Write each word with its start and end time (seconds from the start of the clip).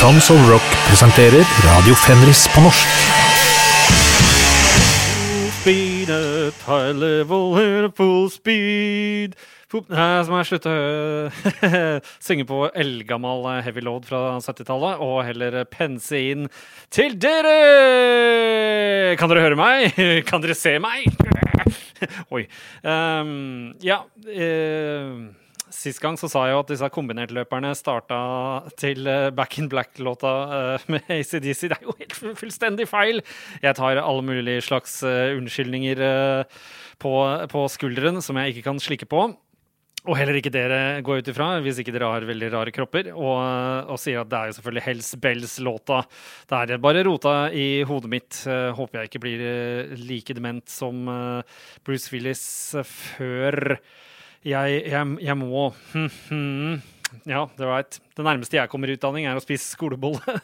Tons 0.00 0.30
of 0.32 0.48
Rock 0.48 0.64
presenterer 0.88 1.44
Radio 1.60 1.92
Fenris 1.94 2.46
på 2.54 2.62
norsk. 2.64 2.92
Speed 5.60 6.08
at 6.08 6.62
high 6.64 6.94
level 6.96 7.58
at 7.60 7.92
full 7.98 8.30
speed. 8.32 9.36
Nei, 9.92 10.06
så 10.24 10.32
må 10.32 10.40
jeg 10.40 10.48
slutte 10.48 10.72
å 10.72 11.82
synge 12.16 12.46
på 12.48 12.62
eldgammel 12.72 13.44
heavy 13.60 13.84
load 13.84 14.08
fra 14.08 14.38
70-tallet, 14.40 15.04
og 15.04 15.20
heller 15.28 15.60
pense 15.68 16.16
inn 16.16 16.48
til 16.88 17.18
dere! 17.20 19.12
Kan 19.20 19.28
dere 19.28 19.44
høre 19.44 19.60
meg? 19.60 20.00
Kan 20.30 20.40
dere 20.40 20.56
se 20.56 20.78
meg? 20.80 21.12
Oi. 22.34 22.46
Um, 22.88 23.76
ja. 23.84 24.00
eh, 24.32 25.12
Sist 25.80 26.00
gang 26.02 26.18
så 26.20 26.28
sa 26.28 26.42
jeg 26.44 26.52
jo 26.52 26.60
at 26.60 26.70
disse 26.74 26.88
kombinertløperne 26.92 27.70
starta 27.78 28.16
til 28.76 29.06
eh, 29.08 29.30
Back 29.32 29.56
in 29.62 29.68
Black-låta 29.72 30.32
eh, 30.56 30.88
med 30.92 31.06
ACDC. 31.08 31.70
Det 31.70 31.78
er 31.78 31.86
jo 31.86 31.94
helt 31.96 32.16
fullstendig 32.36 32.84
feil! 32.90 33.22
Jeg 33.62 33.78
tar 33.78 34.00
alle 34.02 34.24
mulige 34.26 34.66
slags 34.66 34.98
eh, 35.08 35.32
unnskyldninger 35.38 36.02
på, 37.00 37.12
på 37.48 37.62
skulderen 37.72 38.20
som 38.20 38.36
jeg 38.40 38.52
ikke 38.52 38.66
kan 38.66 38.82
slikke 38.82 39.08
på. 39.08 39.22
Og 40.08 40.16
heller 40.16 40.36
ikke 40.36 40.52
dere 40.52 41.00
går 41.04 41.20
ut 41.20 41.30
ifra, 41.32 41.48
hvis 41.64 41.80
ikke 41.80 41.94
dere 41.96 42.12
har 42.12 42.28
veldig 42.28 42.52
rare 42.52 42.76
kropper. 42.76 43.10
Og, 43.14 43.40
og 43.88 44.00
sier 44.00 44.20
at 44.20 44.28
det 44.32 44.36
er 44.36 44.50
jo 44.50 44.58
selvfølgelig 44.58 44.84
Hells 44.84 45.10
Bells-låta. 45.24 46.02
Det 46.48 46.76
er 46.76 46.84
bare 46.84 47.06
rota 47.08 47.34
i 47.56 47.82
hodet 47.88 48.12
mitt. 48.12 48.44
Håper 48.76 49.00
jeg 49.00 49.12
ikke 49.12 49.24
blir 49.24 49.96
like 50.00 50.36
dement 50.36 50.72
som 50.72 51.04
Bruce 51.84 52.12
Willis 52.12 52.46
før 52.88 53.76
jeg, 54.46 54.80
jeg, 54.88 55.16
jeg 55.20 55.36
må 55.38 55.66
Ja, 57.26 57.42
det 57.58 57.66
var 57.66 57.82
et, 57.82 57.98
Det 58.16 58.24
nærmeste 58.24 58.56
jeg 58.56 58.70
kommer 58.70 58.92
utdanning, 58.92 59.26
er 59.26 59.38
å 59.38 59.42
spise 59.42 59.66
skolebolle. 59.66 60.38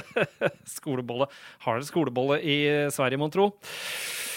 skolebolle. 0.76 1.28
Har 1.64 1.78
dere 1.78 1.88
skolebolle 1.88 2.36
i 2.44 2.56
Sverige, 2.92 3.20
mon 3.20 3.32
tro? 3.32 3.48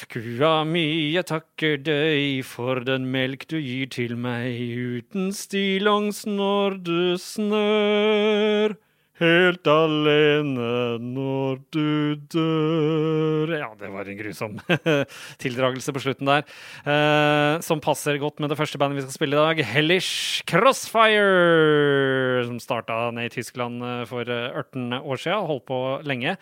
Kua 0.10 0.64
mi, 0.64 1.12
jeg 1.12 1.28
takker 1.28 1.82
deg 1.84 2.46
for 2.48 2.80
den 2.88 3.10
melk 3.12 3.44
du 3.52 3.58
gir 3.60 3.90
til 3.92 4.16
meg 4.16 4.56
uten 4.56 5.34
stillongs 5.36 6.24
når 6.30 6.80
det 6.88 7.20
snør. 7.20 8.80
Helt 9.20 9.68
alene 9.68 10.68
når 11.04 11.58
du 11.76 12.16
dør 12.32 13.52
Ja, 13.52 13.68
det 13.76 13.90
var 13.92 14.08
en 14.08 14.20
grusom 14.20 14.54
tildragelse 15.44 15.92
på 15.96 16.04
slutten 16.04 16.30
der. 16.30 16.46
Eh, 16.88 17.60
som 17.66 17.82
passer 17.84 18.20
godt 18.22 18.40
med 18.40 18.54
det 18.54 18.58
første 18.60 18.80
bandet 18.80 19.02
vi 19.02 19.04
skal 19.04 19.18
spille 19.18 19.36
i 19.36 19.42
dag, 19.42 19.60
Hellish 19.74 20.46
Crossfire. 20.48 22.46
Som 22.48 22.62
starta 22.64 23.10
ned 23.16 23.28
i 23.28 23.34
Tyskland 23.34 23.84
eh, 23.84 24.06
for 24.08 24.24
eh, 24.24 24.56
18 24.56 25.02
år 25.02 25.20
siden, 25.20 25.50
holdt 25.52 25.68
på 25.68 25.82
lenge. 26.08 26.38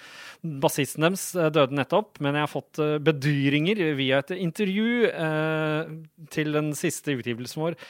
Bassisten 0.62 1.08
deres 1.08 1.32
eh, 1.34 1.50
døde 1.54 1.74
nettopp, 1.78 2.22
men 2.22 2.38
jeg 2.38 2.46
har 2.46 2.54
fått 2.54 2.84
eh, 2.84 3.00
bedyringer 3.02 3.82
via 3.98 4.22
et 4.22 4.36
intervju 4.38 5.10
eh, 5.10 5.92
til 6.34 6.54
den 6.54 6.72
siste 6.78 7.18
utgivelsen 7.18 7.66
vår, 7.66 7.82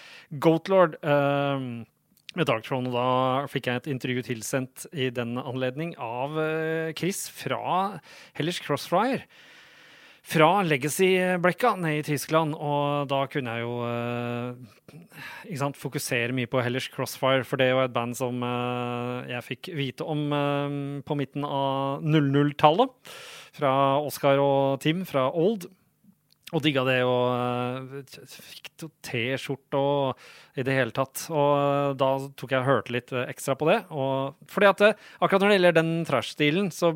Goatlord. 0.48 0.96
Eh, 1.04 1.70
med 2.38 2.48
Dark 2.48 2.66
Throne. 2.68 2.92
og 2.92 2.96
da 2.96 3.50
fikk 3.50 3.70
jeg 3.70 3.82
et 3.82 3.92
intervju 3.92 4.24
tilsendt 4.30 4.86
i 4.94 5.10
den 5.14 5.38
anledning 5.42 5.96
av 5.98 6.38
eh, 6.42 6.94
Chris 6.98 7.26
fra 7.34 8.00
Hellers 8.38 8.60
Crossfire. 8.62 9.26
Fra 10.28 10.60
Legacy-blekka 10.68 11.78
nede 11.80 12.02
i 12.02 12.04
Tyskland, 12.04 12.52
og 12.60 13.08
da 13.08 13.22
kunne 13.32 13.54
jeg 13.56 13.64
jo 13.64 13.78
eh, 13.88 15.56
sant, 15.56 15.80
fokusere 15.80 16.36
mye 16.36 16.50
på 16.52 16.60
Hellers 16.62 16.90
Crossfire, 16.92 17.48
for 17.48 17.62
det 17.62 17.70
jo 17.72 17.80
et 17.86 17.96
band 17.96 18.18
som 18.20 18.44
eh, 18.44 19.32
jeg 19.32 19.48
fikk 19.48 19.72
vite 19.80 20.06
om 20.06 20.28
på 21.08 21.18
midten 21.18 21.48
av 21.48 22.04
00-tallet. 22.04 23.16
Fra 23.58 23.74
Oskar 24.04 24.44
og 24.44 24.84
Tim 24.84 25.08
fra 25.08 25.30
Old. 25.32 25.70
Og 26.56 26.64
digga 26.64 26.86
det 26.88 27.02
og 27.04 28.06
fikk 28.08 28.86
T-skjorte 29.04 29.80
og 29.80 30.28
i 30.58 30.64
det 30.66 30.74
hele 30.74 30.94
tatt. 30.96 31.28
Og 31.30 31.98
da 32.00 32.10
tok 32.40 32.54
jeg 32.54 32.64
og 32.64 32.68
hørte 32.68 32.94
litt 32.96 33.12
eh, 33.14 33.28
ekstra 33.30 33.54
på 33.58 33.68
det. 33.70 33.78
Og 33.94 34.38
fordi 34.50 34.70
at 34.72 34.84
eh, 34.88 35.04
akkurat 35.22 35.44
når 35.44 35.52
det 35.52 35.58
gjelder 35.58 35.76
den 35.78 35.92
trash-stilen, 36.08 36.72
så 36.74 36.90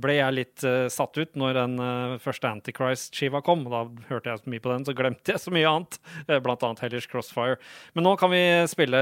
ble 0.00 0.16
jeg 0.16 0.34
litt 0.36 0.64
uh, 0.66 0.88
satt 0.90 1.18
ut 1.18 1.38
når 1.38 1.54
den 1.54 1.76
uh, 1.78 2.16
første 2.22 2.50
Antichrist-skiva 2.50 3.42
kom. 3.46 3.62
Da 3.70 3.84
hørte 4.10 4.32
jeg 4.32 4.42
så 4.42 4.50
mye 4.50 4.64
på 4.64 4.72
den, 4.72 4.86
så 4.88 4.96
glemte 4.98 5.34
jeg 5.34 5.42
så 5.42 5.54
mye 5.54 5.70
annet. 5.70 6.00
blant 6.42 6.66
annet 6.66 6.82
Hellish 6.82 7.10
Crossfire. 7.10 7.60
Men 7.94 8.06
nå 8.08 8.16
kan 8.18 8.32
vi 8.32 8.42
spille 8.70 8.98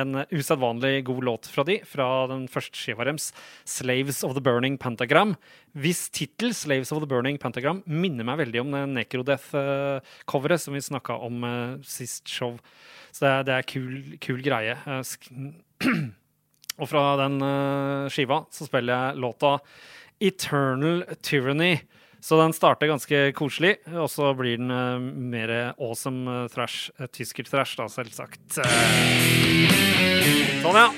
en 0.00 0.22
usedvanlig 0.32 1.04
god 1.10 1.28
låt 1.28 1.50
fra 1.52 1.66
de, 1.68 1.78
fra 1.88 2.08
den 2.32 2.46
første 2.52 2.78
skiva 2.78 3.04
deres, 3.08 3.32
'Slaves 3.66 4.22
of 4.24 4.34
the 4.36 4.44
Burning 4.44 4.78
Pentagram'. 4.80 5.36
Hvis 5.76 6.08
tittel, 6.08 6.54
'Slaves 6.56 6.92
of 6.92 7.02
the 7.04 7.10
Burning 7.10 7.38
Pentagram', 7.42 7.82
minner 7.84 8.24
meg 8.24 8.40
veldig 8.46 8.64
om 8.64 8.76
Necrodeath-coveret 8.96 10.62
som 10.62 10.76
vi 10.76 10.84
snakka 10.84 11.20
om 11.20 11.44
uh, 11.44 11.76
sist 11.84 12.28
show. 12.28 12.56
Så 13.16 13.25
det 13.26 13.34
det 13.50 13.58
er 13.58 13.68
kul, 13.68 13.98
kul 14.22 14.40
greie. 14.44 14.78
Eh, 14.86 15.02
Og 16.76 16.88
fra 16.90 17.02
den 17.22 17.40
eh, 17.40 18.08
skiva 18.12 18.42
så 18.52 18.66
spiller 18.68 18.92
jeg 18.92 19.22
låta 19.24 19.58
'Eternal 20.20 21.04
Tyranny'. 21.24 21.80
Så 22.20 22.40
den 22.40 22.52
starter 22.52 22.88
ganske 22.90 23.32
koselig, 23.38 23.76
og 23.86 24.08
så 24.10 24.32
blir 24.34 24.56
den 24.58 24.70
uh, 24.72 24.98
mer 24.98 25.52
awesome 25.78 26.48
trash, 26.48 26.88
thrash. 26.88 26.90
Uh, 26.98 27.06
Tysker-thrash, 27.06 27.76
da, 27.78 27.86
selvsagt. 27.92 28.58
Eh, 28.58 29.70
Sånn, 30.64 30.80
ja. 30.80 30.88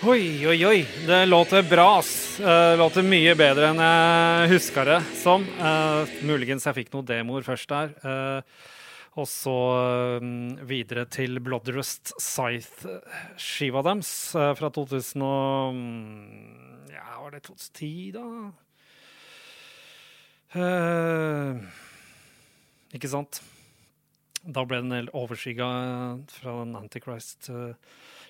Oi, 0.00 0.46
oi, 0.48 0.64
oi. 0.64 0.86
Det 1.06 1.26
låter 1.26 1.62
bra, 1.62 1.98
ass. 1.98 2.38
Det 2.38 2.76
låter 2.80 3.04
mye 3.04 3.34
bedre 3.36 3.66
enn 3.68 3.82
jeg 3.84 4.48
huska 4.54 4.84
det 4.88 4.96
som. 5.20 5.44
Uh, 5.60 6.08
muligens 6.24 6.64
jeg 6.64 6.78
fikk 6.78 6.94
noen 6.94 7.04
demoer 7.10 7.44
først 7.44 7.68
der. 7.68 7.92
Uh, 8.00 8.40
og 9.20 9.28
så 9.28 9.52
uh, 10.24 10.24
videre 10.64 11.04
til 11.12 11.36
Bloodrust 11.44 12.14
Scythe-skiva 12.16 13.84
deres 13.84 14.14
eh, 14.40 14.54
fra 14.56 14.72
2000 14.72 15.26
og 15.26 15.76
mm, 15.76 16.88
Ja, 16.94 17.20
var 17.20 17.36
det 17.36 17.44
2010, 17.44 17.92
da? 18.16 18.24
Eh, 20.64 21.60
ikke 22.96 23.12
sant? 23.12 23.42
Da 24.48 24.64
ble 24.64 24.80
den 24.80 25.12
overskygga 25.12 25.68
fra 26.40 26.62
den 26.64 26.78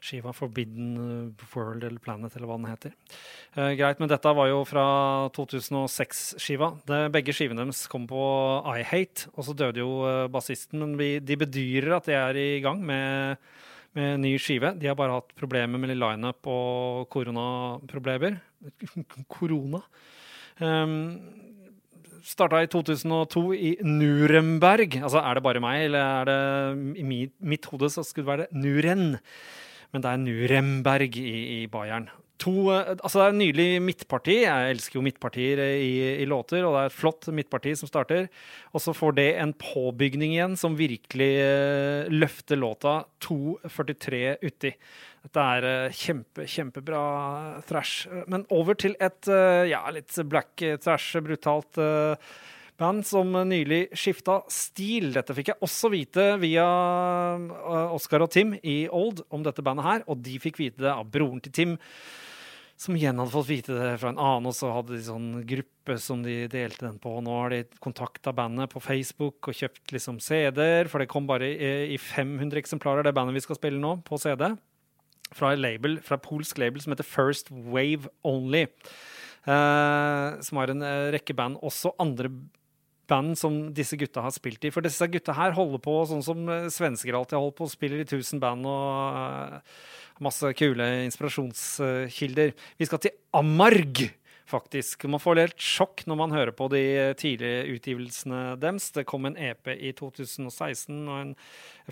Antichrist-skiva 0.00 0.32
Forbidden 0.34 1.32
eh, 1.36 1.46
World 1.54 1.84
eller 1.84 1.98
Planet, 2.00 2.34
eller 2.36 2.48
hva 2.48 2.56
den 2.58 2.68
heter. 2.70 2.92
Eh, 3.56 3.74
greit, 3.76 4.00
men 4.00 4.08
dette 4.08 4.32
var 4.34 4.48
jo 4.48 4.62
fra 4.64 4.84
2006-skiva. 5.36 6.70
Begge 7.12 7.32
skivene 7.36 7.64
deres 7.66 7.86
kom 7.90 8.06
på 8.08 8.20
I 8.78 8.82
Hate, 8.82 9.28
og 9.36 9.44
så 9.44 9.54
døde 9.56 9.80
jo 9.82 10.04
eh, 10.08 10.26
bassisten. 10.32 10.80
Men 10.80 10.96
vi, 10.98 11.18
de 11.20 11.36
bedyrer 11.36 11.96
at 11.98 12.06
de 12.08 12.16
er 12.16 12.36
i 12.40 12.60
gang 12.64 12.80
med, 12.82 13.36
med 13.96 14.20
ny 14.24 14.34
skive. 14.40 14.72
De 14.80 14.88
har 14.90 14.96
bare 14.98 15.18
hatt 15.18 15.34
problemer 15.38 15.78
med 15.80 15.94
lineup 15.96 16.46
og 16.48 17.08
koronaproblemer. 17.12 18.40
Korona. 19.32 19.82
Um, 20.60 21.20
starta 22.24 22.58
i 22.60 22.68
2002 22.68 23.42
i 23.56 23.70
Nuremberg. 23.84 24.98
Altså, 25.00 25.22
er 25.24 25.36
det 25.38 25.44
bare 25.44 25.62
meg, 25.64 25.86
eller 25.88 26.20
er 26.20 26.28
det 26.28 27.00
i 27.00 27.04
mi- 27.06 27.30
mitt 27.40 27.64
hode 27.72 27.88
så 27.92 28.04
skulle 28.04 28.26
det 28.28 28.32
være 28.32 28.60
Nuren? 28.60 29.06
Men 29.90 30.04
det 30.04 30.10
er 30.10 30.24
Nuremberg 30.24 31.16
i, 31.18 31.36
i 31.60 31.68
Bayern. 31.70 32.10
To, 32.40 32.70
eh, 32.72 32.94
altså 32.96 33.20
det 33.20 33.24
er 33.24 33.34
en 33.34 33.40
nydelig 33.42 33.68
midtparti. 33.84 34.36
Jeg 34.46 34.74
elsker 34.74 34.98
jo 34.98 35.04
midtpartier 35.04 35.60
i, 35.66 35.92
i 36.22 36.28
låter, 36.28 36.64
og 36.64 36.76
det 36.76 36.82
er 36.82 36.90
et 36.90 36.96
flott 36.96 37.28
midtparti 37.36 37.74
som 37.76 37.90
starter. 37.90 38.30
Og 38.72 38.84
så 38.84 38.94
får 38.96 39.16
det 39.18 39.28
en 39.42 39.52
påbygning 39.60 40.36
igjen 40.36 40.56
som 40.60 40.78
virkelig 40.78 41.30
eh, 41.44 42.10
løfter 42.12 42.60
låta 42.60 43.00
2.43 43.26 44.22
uti. 44.46 44.72
Dette 45.20 45.48
er 45.56 45.68
eh, 45.68 45.98
kjempe, 46.00 46.46
kjempebra 46.48 47.02
thrash. 47.68 48.08
Men 48.30 48.46
over 48.54 48.78
til 48.78 48.96
et 49.02 49.28
eh, 49.28 49.66
ja, 49.74 49.84
litt 49.92 50.16
black 50.30 50.64
thrash, 50.80 51.20
brutalt 51.26 51.80
eh, 51.82 52.32
band 52.80 53.04
som 53.06 53.34
nylig 53.46 53.90
skifta 53.98 54.40
stil. 54.50 55.10
Dette 55.14 55.36
fikk 55.36 55.52
jeg 55.52 55.62
også 55.64 55.90
vite 55.92 56.26
via 56.40 56.66
Oskar 57.36 57.94
Oscar 58.00 58.24
og 58.24 58.32
Tim 58.32 58.56
i 58.62 58.82
Old 58.88 59.22
om 59.30 59.44
dette 59.44 59.64
bandet 59.64 59.86
her, 59.86 60.04
og 60.08 60.22
de 60.24 60.38
fikk 60.42 60.60
vite 60.62 60.82
det 60.82 60.92
av 60.92 61.08
broren 61.12 61.42
til 61.44 61.54
Tim. 61.54 61.76
Som 62.80 62.96
igjen 62.96 63.18
hadde 63.20 63.34
fått 63.34 63.50
vite 63.50 63.76
det 63.76 63.90
fra 64.00 64.14
en 64.14 64.20
annen, 64.20 64.48
og 64.48 64.56
så 64.56 64.70
hadde 64.72 64.94
de 64.94 65.02
sånn 65.04 65.28
gruppe 65.48 65.98
som 66.00 66.22
de 66.24 66.46
delte 66.48 66.86
den 66.86 66.96
på. 67.02 67.12
Nå 67.20 67.34
har 67.42 67.52
de 67.52 67.60
kontakta 67.84 68.32
bandet 68.32 68.72
på 68.72 68.80
Facebook 68.80 69.50
og 69.50 69.58
kjøpt 69.58 69.92
liksom 69.92 70.16
CD-er, 70.24 70.88
for 70.88 71.02
det 71.02 71.10
kom 71.12 71.28
bare 71.28 71.50
i, 71.52 71.72
i 71.92 71.98
500 72.00 72.56
eksemplarer, 72.62 73.04
det 73.04 73.12
bandet 73.16 73.36
vi 73.36 73.44
skal 73.44 73.60
spille 73.60 73.82
nå, 73.82 73.98
på 74.06 74.16
CD. 74.22 74.48
Fra 75.36 75.52
et 75.52 75.60
label, 75.60 76.00
fra 76.02 76.16
et 76.16 76.24
polsk 76.24 76.58
label 76.58 76.80
som 76.80 76.96
heter 76.96 77.06
First 77.06 77.52
Wave 77.52 78.08
Only. 78.26 78.64
Eh, 79.44 80.40
som 80.44 80.58
har 80.60 80.72
en 80.72 80.82
eh, 80.84 81.10
rekke 81.14 81.36
band, 81.36 81.60
også 81.64 81.92
andre 82.00 82.32
band 83.10 83.38
som 83.38 83.58
disse 83.74 83.98
gutta 84.00 84.24
har 84.24 84.34
spilt 84.34 84.64
i. 84.64 84.72
For 84.74 84.84
disse 84.84 85.08
gutta 85.10 85.34
her 85.36 85.56
holder 85.56 85.82
på 85.82 85.96
sånn 86.10 86.24
som 86.24 86.46
eh, 86.48 86.70
svensker 86.72 87.16
alltid 87.16 87.38
har 87.38 87.44
holdt 87.46 87.58
på, 87.60 87.68
spiller 87.72 88.02
i 88.02 88.06
1000 88.06 88.42
band 88.42 88.68
og 88.70 89.18
uh, 89.18 89.82
masse 90.22 90.54
kule 90.58 90.86
inspirasjonskilder. 91.08 92.54
Vi 92.78 92.88
skal 92.88 93.02
til 93.02 93.16
Amarg 93.36 94.08
faktisk. 94.50 95.06
Man 95.10 95.22
får 95.22 95.38
litt 95.38 95.62
sjokk 95.62 96.04
når 96.08 96.18
man 96.18 96.34
hører 96.34 96.54
på 96.56 96.68
de 96.72 96.82
tidlige 97.20 97.76
utgivelsene 97.76 98.56
deres. 98.60 98.90
Det 98.94 99.06
kom 99.08 99.28
en 99.28 99.38
EP 99.38 99.72
i 99.76 99.92
2016 99.96 100.96
og 100.98 101.16
en 101.18 101.34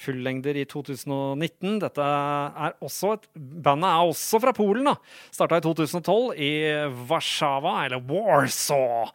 fullengder 0.02 0.58
i 0.58 0.66
2019. 0.68 1.78
Dette 1.84 2.06
er 2.06 2.78
også 2.84 3.14
et 3.16 3.28
Bandet 3.38 3.90
er 3.90 4.08
også 4.08 4.40
fra 4.42 4.54
Polen, 4.56 4.88
da. 4.90 4.96
Starta 5.34 5.58
i 5.60 5.64
2012 5.64 6.40
i 6.42 6.52
Warszawa, 7.10 7.78
eller 7.86 8.02
Warsaw. 8.02 9.12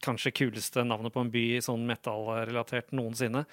Kanskje 0.00 0.32
kuleste 0.32 0.84
navnet 0.86 1.12
på 1.12 1.24
en 1.24 1.32
by 1.32 1.44
sånn 1.64 1.84
metallrelatert 1.88 2.94
noensinne. 2.96 3.44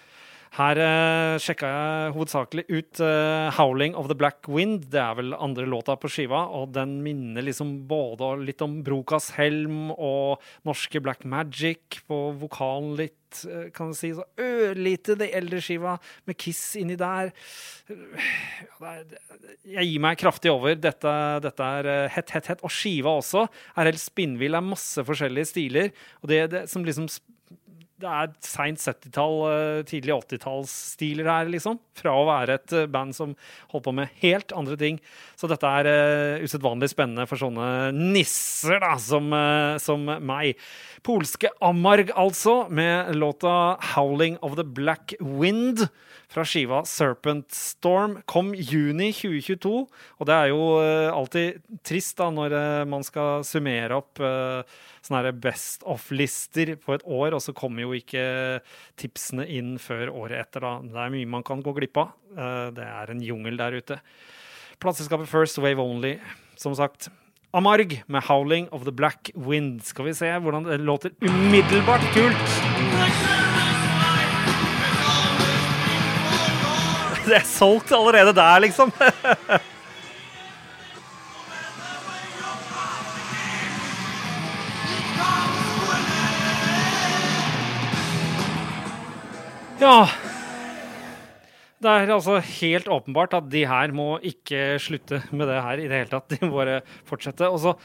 Her 0.56 0.80
uh, 0.80 1.36
sjekka 1.42 1.68
jeg 1.70 2.14
hovedsakelig 2.16 2.64
ut 2.72 3.02
uh, 3.04 3.52
'Howling 3.52 3.98
of 4.00 4.08
the 4.08 4.16
Black 4.16 4.48
Wind'. 4.48 4.88
Det 4.90 5.02
er 5.02 5.18
vel 5.20 5.36
andre 5.36 5.68
låta 5.68 5.98
på 6.00 6.10
skiva, 6.10 6.48
og 6.48 6.72
den 6.74 7.02
minner 7.04 7.44
liksom 7.44 7.88
både 7.90 8.32
litt 8.46 8.64
om 8.64 8.80
Brokas 8.86 9.32
Helm 9.36 9.92
og 9.92 10.42
norske 10.66 11.02
Black 11.04 11.26
Magic 11.28 12.02
på 12.08 12.22
vokalen 12.40 12.96
litt, 12.98 13.44
uh, 13.46 13.68
kan 13.76 13.92
du 13.92 14.00
si. 14.00 14.14
Så 14.16 14.26
ørlite 14.40 15.18
det 15.20 15.30
eldre 15.36 15.62
skiva 15.62 15.98
med 16.26 16.40
Kiss 16.40 16.76
inni 16.80 16.96
der. 16.98 17.34
Jeg 19.68 19.90
gir 19.92 20.04
meg 20.04 20.18
kraftig 20.18 20.54
over. 20.54 20.80
Dette, 20.80 21.16
dette 21.44 21.72
er 21.80 22.12
hett, 22.14 22.32
hett, 22.32 22.54
hett. 22.54 22.64
Og 22.64 22.74
skiva 22.74 23.18
også 23.20 23.46
er 23.76 23.92
helt 23.92 24.02
spinnvill. 24.02 24.56
Det 24.56 24.64
er 24.64 24.72
masse 24.74 25.10
forskjellige 25.12 25.52
stiler. 25.52 25.92
Og 26.24 26.32
det, 26.32 26.46
det 26.56 26.70
som 26.72 26.88
liksom 26.88 27.12
det 27.98 28.10
er 28.10 28.34
seint 28.46 28.78
70-tall, 28.78 29.36
eh, 29.50 29.80
tidlig 29.90 30.14
80-tallsstiler 30.14 31.30
her, 31.32 31.48
liksom. 31.50 31.80
Fra 31.98 32.14
å 32.14 32.28
være 32.28 32.58
et 32.60 32.74
eh, 32.78 32.90
band 32.94 33.16
som 33.18 33.34
holdt 33.72 33.88
på 33.88 33.94
med 33.98 34.12
helt 34.22 34.54
andre 34.54 34.78
ting. 34.78 35.00
Så 35.38 35.50
dette 35.50 35.72
er 35.80 35.90
uh, 35.90 36.44
usedvanlig 36.46 36.92
spennende 36.92 37.26
for 37.30 37.42
sånne 37.42 37.90
nisser 37.96 38.78
da, 38.84 38.94
som, 39.02 39.32
uh, 39.34 39.78
som 39.82 40.06
meg. 40.06 40.62
Polske 41.06 41.50
Amarg, 41.66 42.14
altså, 42.14 42.68
med 42.70 43.16
låta 43.18 43.78
'Howling 43.82 44.38
of 44.46 44.58
the 44.62 44.66
Black 44.66 45.16
Wind' 45.20 45.88
fra 46.32 46.44
skiva 46.48 46.82
Serpent 46.88 47.52
Storm. 47.56 48.18
Kom 48.30 48.54
juni 48.56 49.12
2022, 49.16 49.74
og 49.88 50.30
det 50.30 50.36
er 50.36 50.52
jo 50.52 50.62
uh, 50.82 51.14
alltid 51.16 51.62
trist 51.88 52.18
da 52.20 52.30
når 52.34 52.58
man 52.90 53.06
skal 53.06 53.46
summere 53.48 53.98
opp 53.98 54.22
sånne 55.08 55.34
best 55.42 55.86
of-lister 55.88 56.76
på 56.82 56.96
et 56.96 57.06
år, 57.06 57.36
og 57.36 57.44
så 57.44 57.56
kommer 57.56 57.86
jo 57.86 57.96
ikke 57.98 58.24
tipsene 59.00 59.48
inn 59.48 59.76
før 59.82 60.12
året 60.12 60.42
etter. 60.42 60.66
da. 60.66 60.74
Det 60.84 61.04
er 61.04 61.14
mye 61.14 61.32
man 61.38 61.46
kan 61.48 61.64
gå 61.64 61.74
glipp 61.78 62.02
av. 62.02 62.14
Eh, 62.36 62.68
det 62.78 62.88
er 62.88 63.14
en 63.14 63.24
jungel 63.24 63.60
der 63.60 63.80
ute. 63.80 64.02
Plateselskapet 64.82 65.30
First 65.30 65.58
Wave 65.64 65.82
Only, 65.82 66.18
som 66.56 66.76
sagt. 66.76 67.10
Amarg 67.54 68.04
med 68.08 68.24
'Howling 68.24 68.68
of 68.72 68.84
the 68.84 68.92
Black 68.92 69.32
Wind'. 69.36 69.82
Skal 69.84 70.06
vi 70.06 70.14
se 70.14 70.26
hvordan 70.26 70.66
det 70.66 70.78
låter 70.80 71.12
umiddelbart 71.22 72.04
kult. 72.14 73.47
Det 77.28 77.36
er 77.42 77.48
solgt 77.48 77.92
allerede 77.92 78.32
der, 78.36 78.62
liksom. 78.64 78.94
Ja 89.78 90.08
Det 91.78 91.92
er 91.92 92.10
altså 92.10 92.40
helt 92.42 92.88
åpenbart 92.90 93.36
at 93.38 93.50
de 93.52 93.60
her 93.70 93.92
må 93.94 94.16
ikke 94.26 94.80
slutte 94.82 95.20
med 95.30 95.46
det 95.52 95.60
her 95.62 95.78
i 95.84 95.86
det 95.86 96.00
hele 96.00 96.10
tatt. 96.10 96.32
De 96.32 96.40
må 96.48 96.56
bare 96.58 96.80
fortsette. 97.06 97.46
Og 97.46 97.60
så 97.62 97.76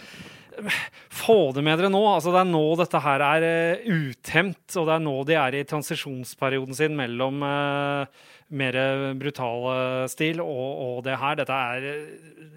få 1.12 1.53
det 1.53 1.65
med 1.65 1.79
dere 1.81 1.91
nå. 1.93 2.00
Altså, 2.09 2.33
det 2.33 2.41
er 2.43 2.50
nå 2.50 2.65
dette 2.81 3.03
her 3.05 3.25
er 3.27 3.44
uh, 3.44 3.91
uthemt, 3.93 4.65
og 4.77 4.89
det 4.89 4.94
er 4.97 5.05
nå 5.05 5.15
de 5.29 5.37
er 5.39 5.59
i 5.59 5.65
transisjonsperioden 5.69 6.77
sin 6.77 6.97
mellom 6.99 7.44
uh, 7.44 8.09
mer 8.52 8.76
brutale 9.19 10.08
stil 10.12 10.43
og, 10.44 10.70
og, 10.87 10.96
det 11.06 11.19
her. 11.20 11.38
Dette 11.40 11.58
er 11.75 11.87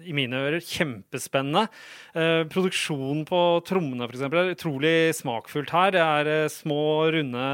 i 0.06 0.14
mine 0.16 0.38
ører 0.46 0.62
kjempespennende. 0.62 1.66
Eh, 2.14 2.42
produksjonen 2.52 3.24
på 3.28 3.42
trommene, 3.66 4.08
f.eks., 4.08 4.26
er 4.28 4.52
utrolig 4.54 4.96
smakfullt 5.18 5.74
her. 5.74 5.94
Det 5.96 6.02
er 6.04 6.32
uh, 6.46 6.52
små, 6.52 6.80
runde 7.16 7.46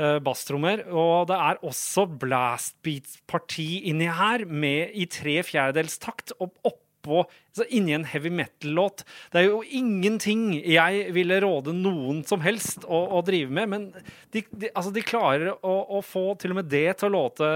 uh, 0.00 0.18
basstrommer. 0.24 0.84
Og 0.90 1.28
det 1.30 1.38
er 1.38 1.64
også 1.66 2.06
blastbeat-parti 2.20 3.70
inni 3.92 4.10
her, 4.10 4.46
med 4.46 4.94
i 4.94 5.08
tre 5.10 5.40
fjerdedels 5.46 6.00
takt. 6.02 6.34
opp 6.40 6.86
oppå, 7.00 7.24
altså 7.50 7.66
inni 7.74 7.94
en 7.96 8.04
heavy 8.04 8.30
metal-låt. 8.30 9.04
Det 9.32 9.40
er 9.40 9.48
jo 9.48 9.62
ingenting 9.64 10.60
jeg 10.60 11.10
ville 11.16 11.40
råde 11.42 11.74
noen 11.76 12.22
som 12.28 12.42
helst 12.44 12.84
å, 12.84 13.00
å 13.16 13.22
drive 13.26 13.50
med, 13.50 13.70
men 13.72 13.86
de, 14.30 14.44
de, 14.50 14.70
altså 14.74 14.92
de 14.94 15.04
klarer 15.04 15.52
å, 15.56 15.74
å, 15.96 16.02
få 16.04 16.34
til 16.40 16.54
og 16.54 16.60
med 16.60 16.70
det 16.70 16.86
til 17.00 17.10
å 17.10 17.14
låte 17.16 17.50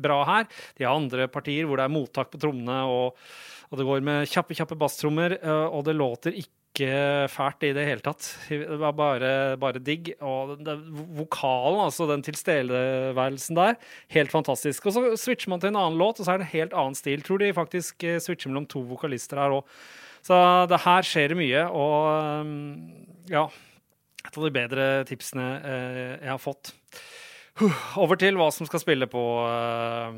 bra 0.00 0.22
her. 0.28 0.48
De 0.76 0.86
har 0.86 0.96
andre 0.96 1.28
partier 1.32 1.68
hvor 1.68 1.78
det 1.78 1.86
er 1.86 1.96
mottak 1.96 2.32
på 2.32 2.40
trommene, 2.40 2.82
og, 2.88 3.26
og 3.70 3.80
det 3.80 3.88
går 3.88 4.06
med 4.06 4.30
kjappe, 4.30 4.56
kjappe 4.56 4.78
basstrommer, 4.80 5.38
eh, 5.40 5.66
og 5.68 5.86
det 5.86 5.96
låter 5.96 6.36
ikke 6.36 6.54
ikke 6.76 7.28
fælt 7.32 7.64
i 7.64 7.72
det 7.76 7.84
hele 7.88 8.04
tatt. 8.04 8.26
Det 8.50 8.78
var 8.80 8.92
bare, 8.96 9.30
bare 9.60 9.80
digg. 9.82 10.12
Og 10.20 10.56
det, 10.60 10.76
vokalen, 11.16 11.80
altså 11.86 12.08
den 12.10 12.24
tilstedeværelsen 12.26 13.56
der, 13.56 13.78
helt 14.12 14.32
fantastisk. 14.34 14.86
Og 14.86 14.96
så 14.96 15.04
switcher 15.20 15.52
man 15.52 15.62
til 15.62 15.72
en 15.72 15.80
annen 15.80 16.00
låt, 16.00 16.20
og 16.20 16.28
så 16.28 16.34
er 16.34 16.42
det 16.42 16.48
en 16.50 16.54
helt 16.54 16.76
annen 16.76 16.98
stil. 16.98 17.24
Tror 17.24 17.40
de 17.40 17.54
faktisk 17.56 18.04
eh, 18.04 18.20
switcher 18.20 18.52
mellom 18.52 18.68
to 18.68 18.84
vokalister 18.86 19.40
her 19.40 19.56
òg. 19.56 19.78
Så 20.26 20.36
det 20.68 20.82
her 20.82 21.06
skjer 21.06 21.36
mye, 21.38 21.68
og 21.70 22.46
mm, 22.46 22.72
ja 23.30 23.46
Et 24.26 24.34
av 24.34 24.42
de 24.42 24.50
bedre 24.50 24.86
tipsene 25.06 25.44
eh, 25.62 26.14
jeg 26.18 26.32
har 26.32 26.42
fått. 26.42 26.74
Over 28.02 28.18
til 28.20 28.36
hva 28.36 28.50
som 28.52 28.68
skal 28.68 28.82
spille 28.82 29.06
på 29.08 29.22
uh, 29.46 30.12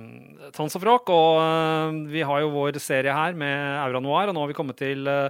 Tons 0.56 0.74
of 0.74 0.86
Rock. 0.86 1.12
Og 1.14 1.38
uh, 1.38 1.98
vi 2.10 2.24
har 2.26 2.42
jo 2.42 2.50
vår 2.56 2.80
serie 2.82 3.14
her 3.14 3.36
med 3.38 3.76
Aura 3.84 4.00
Noir, 4.02 4.30
og 4.30 4.34
nå 4.34 4.42
har 4.42 4.50
vi 4.50 4.56
kommet 4.58 4.80
til 4.80 5.06
uh, 5.06 5.28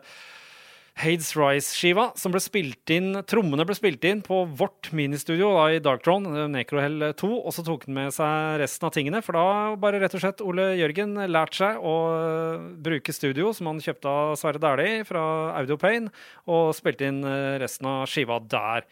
Hades 0.99 1.31
Rise-skiva, 1.39 2.09
som 2.19 2.33
ble 2.35 2.41
spilt 2.43 2.91
inn 2.91 3.21
Trommene 3.29 3.65
ble 3.69 3.77
spilt 3.79 4.03
inn 4.09 4.23
på 4.25 4.41
vårt 4.59 4.91
ministudio 4.97 5.53
da, 5.55 5.67
i 5.71 5.83
Darktron, 5.83 6.27
Necrohell 6.51 7.13
2, 7.19 7.31
og 7.39 7.55
så 7.55 7.63
tok 7.67 7.87
den 7.87 7.99
med 8.01 8.15
seg 8.17 8.59
resten 8.63 8.89
av 8.89 8.95
tingene. 8.97 9.23
For 9.25 9.39
da 9.39 9.77
bare 9.81 10.01
rett 10.03 10.17
og 10.19 10.25
slett 10.25 10.43
Ole 10.43 10.73
Jørgen 10.81 11.15
lærte 11.31 11.61
seg 11.61 11.79
å 11.79 11.95
eh, 12.17 12.67
bruke 12.89 13.15
studio 13.15 13.53
som 13.55 13.71
han 13.71 13.83
kjøpte 13.85 14.11
av 14.11 14.35
Sverre 14.41 14.63
Dæhlie 14.63 15.07
fra 15.09 15.23
Audiopane, 15.61 16.11
og 16.51 16.75
spilte 16.77 17.09
inn 17.11 17.23
eh, 17.23 17.57
resten 17.63 17.89
av 17.91 18.05
skiva 18.11 18.41
der. 18.43 18.89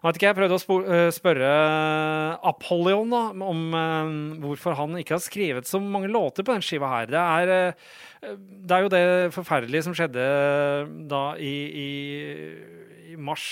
Jeg 0.00 0.08
vet 0.08 0.16
ikke, 0.16 0.28
jeg 0.30 0.36
prøvde 0.38 0.56
å 0.56 0.76
eh, 0.96 1.10
spørre 1.12 1.48
Apollyon 2.48 3.10
da, 3.12 3.18
om 3.44 3.58
uh, 3.76 4.38
hvorfor 4.40 4.78
han 4.78 4.96
ikke 4.96 5.18
har 5.18 5.20
skrevet 5.20 5.68
så 5.68 5.76
mange 5.76 6.08
låter 6.08 6.40
på 6.40 6.54
den 6.56 6.64
skiva 6.64 6.88
her. 6.88 7.10
Det 7.12 7.20
er, 7.20 7.76
uh, 8.24 8.30
det 8.40 8.78
er 8.78 8.86
jo 8.86 8.92
det 8.94 9.02
forferdelige 9.36 9.84
som 9.84 9.98
skjedde 9.98 10.24
da 11.10 11.20
i, 11.36 11.52
i, 11.82 11.90
i 13.12 13.20
mars 13.20 13.44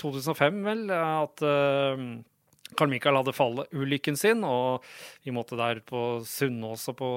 2005, 0.00 0.64
vel, 0.64 0.88
at 0.96 1.44
Carl 1.44 2.88
Michael 2.88 3.20
hadde 3.20 3.36
fallulykken 3.36 4.16
sin, 4.16 4.48
og 4.48 4.88
vi 5.28 5.36
måtte 5.36 5.60
der 5.60 5.84
på 5.84 6.22
Sunnaas 6.24 6.88
og 6.88 7.00
på 7.04 7.14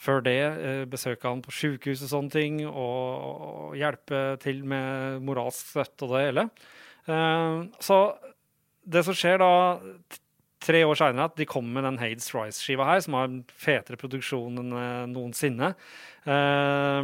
før 0.00 0.24
det 0.24 0.40
besøke 0.88 1.28
han 1.28 1.44
på 1.44 1.52
sjukehus 1.52 2.06
og 2.06 2.14
sånne 2.16 2.38
ting, 2.40 2.62
og, 2.64 3.32
og 3.68 3.76
hjelpe 3.76 4.38
til 4.40 4.64
med 4.64 5.20
moralsk 5.28 5.74
støtte 5.74 6.08
og 6.08 6.16
det 6.16 6.28
hele. 6.30 6.52
Eh, 7.06 7.62
så 7.80 8.00
det 8.90 9.04
som 9.06 9.16
skjer 9.16 9.40
da 9.42 9.52
tre 10.60 10.82
år 10.84 10.98
seinere, 10.98 11.30
at 11.30 11.38
de 11.38 11.48
kommer 11.48 11.78
med 11.78 11.86
den 11.88 12.00
Hades 12.02 12.28
Rise-skiva 12.34 12.84
her, 12.88 13.00
som 13.04 13.16
har 13.16 13.32
fetere 13.56 13.98
produksjon 14.00 14.60
enn 14.60 14.74
uh, 14.76 15.08
noensinne. 15.08 15.72
Uh, 16.26 17.00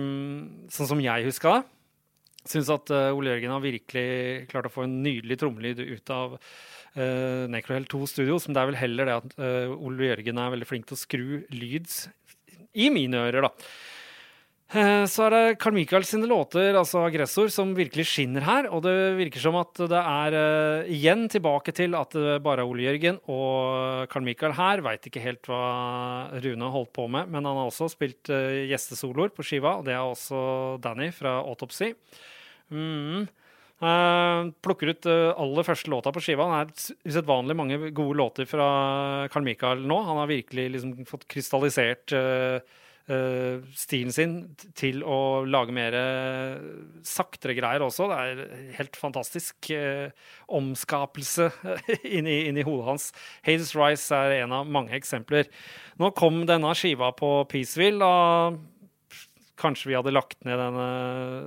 sånn 0.72 0.90
som 0.90 1.00
jeg 1.00 1.28
huska 1.28 1.54
det. 1.56 1.72
Syns 2.46 2.68
at 2.70 2.92
Ole 2.94 3.32
Jørgen 3.32 3.50
har 3.50 3.62
virkelig 3.64 4.44
klart 4.52 4.68
å 4.68 4.70
få 4.70 4.84
en 4.84 5.00
nydelig 5.02 5.40
trommelyd 5.40 5.80
ut 5.82 6.12
av 6.14 6.36
uh, 6.36 7.48
Necrohell 7.50 7.88
2 7.90 8.02
Studios. 8.12 8.46
Men 8.46 8.54
det 8.54 8.62
er 8.62 8.70
vel 8.70 8.78
heller 8.78 9.08
det 9.08 9.16
at 9.16 9.34
Ole 9.74 10.12
Jørgen 10.12 10.38
er 10.38 10.52
veldig 10.54 10.68
flink 10.68 10.86
til 10.86 10.94
å 10.94 11.00
skru 11.00 11.26
lyd 11.50 11.90
i 12.76 12.92
mine 12.92 13.24
ører, 13.24 13.48
da. 13.48 13.66
Eh, 14.66 15.04
så 15.06 15.28
er 15.28 15.30
det 15.30 15.58
Carl 15.62 15.76
Michael 15.76 16.02
sine 16.02 16.26
låter, 16.26 16.74
altså 16.74 17.04
'Aggressor', 17.06 17.52
som 17.54 17.70
virkelig 17.74 18.06
skinner 18.10 18.42
her. 18.42 18.66
Og 18.74 18.82
det 18.82 19.14
virker 19.14 19.38
som 19.38 19.54
at 19.54 19.72
det 19.78 20.00
er 20.00 20.34
uh, 20.34 20.90
igjen 20.90 21.28
tilbake 21.30 21.70
til 21.70 21.94
at 21.94 22.10
det 22.10 22.42
bare 22.42 22.64
er 22.64 22.66
Ole 22.66 22.82
Jørgen 22.82 23.20
og 23.30 24.10
Carl 24.10 24.24
Michael 24.26 24.56
her. 24.58 24.82
Veit 24.82 25.06
ikke 25.06 25.22
helt 25.22 25.46
hva 25.46 26.34
Rune 26.42 26.70
holdt 26.74 26.92
på 26.92 27.06
med, 27.06 27.30
men 27.30 27.44
han 27.46 27.54
har 27.54 27.70
også 27.70 27.86
spilt 27.94 28.26
uh, 28.26 28.66
gjestesoloer 28.66 29.30
på 29.30 29.46
skiva. 29.46 29.78
Og 29.78 29.84
det 29.86 29.94
er 29.94 30.02
også 30.02 30.82
Danny 30.82 31.12
fra 31.14 31.38
Autopsy. 31.46 31.92
Mm. 32.74 33.28
Uh, 33.76 34.50
plukker 34.64 34.90
ut 34.90 35.06
uh, 35.06 35.30
aller 35.38 35.62
første 35.62 35.92
låta 35.92 36.10
på 36.10 36.24
skiva. 36.24 36.48
Han 36.50 36.66
er 36.66 37.06
usedvanlig 37.06 37.54
mange 37.54 37.78
gode 37.94 38.18
låter 38.18 38.50
fra 38.50 39.28
Carl 39.30 39.46
Michael 39.46 39.86
nå. 39.86 40.00
Han 40.10 40.18
har 40.24 40.26
virkelig 40.26 40.66
liksom 40.74 41.06
fått 41.06 41.28
krystallisert 41.30 42.16
uh, 42.18 42.82
stilen 43.06 44.10
sin 44.10 44.32
til 44.74 45.04
å 45.06 45.44
lage 45.46 45.70
mer 45.70 45.94
saktere 47.06 47.54
greier 47.54 47.84
også. 47.86 48.08
Det 48.10 48.16
er 48.18 48.70
helt 48.80 48.98
fantastisk 48.98 49.70
omskapelse 50.50 51.46
inni, 52.18 52.40
inni 52.48 52.66
hodet 52.66 52.88
hans. 52.88 53.10
Hades 53.46 53.76
Rise 53.78 54.18
er 54.26 54.40
en 54.40 54.56
av 54.58 54.66
mange 54.66 54.96
eksempler. 54.98 55.46
Nå 56.02 56.10
kom 56.18 56.42
denne 56.50 56.74
skiva 56.74 57.12
på 57.14 57.36
Peaceville. 57.52 58.02
og 58.02 58.58
Kanskje 59.56 59.88
vi 59.88 59.96
hadde 59.96 60.12
lagt 60.12 60.42
ned 60.44 60.58
denne 60.60 60.86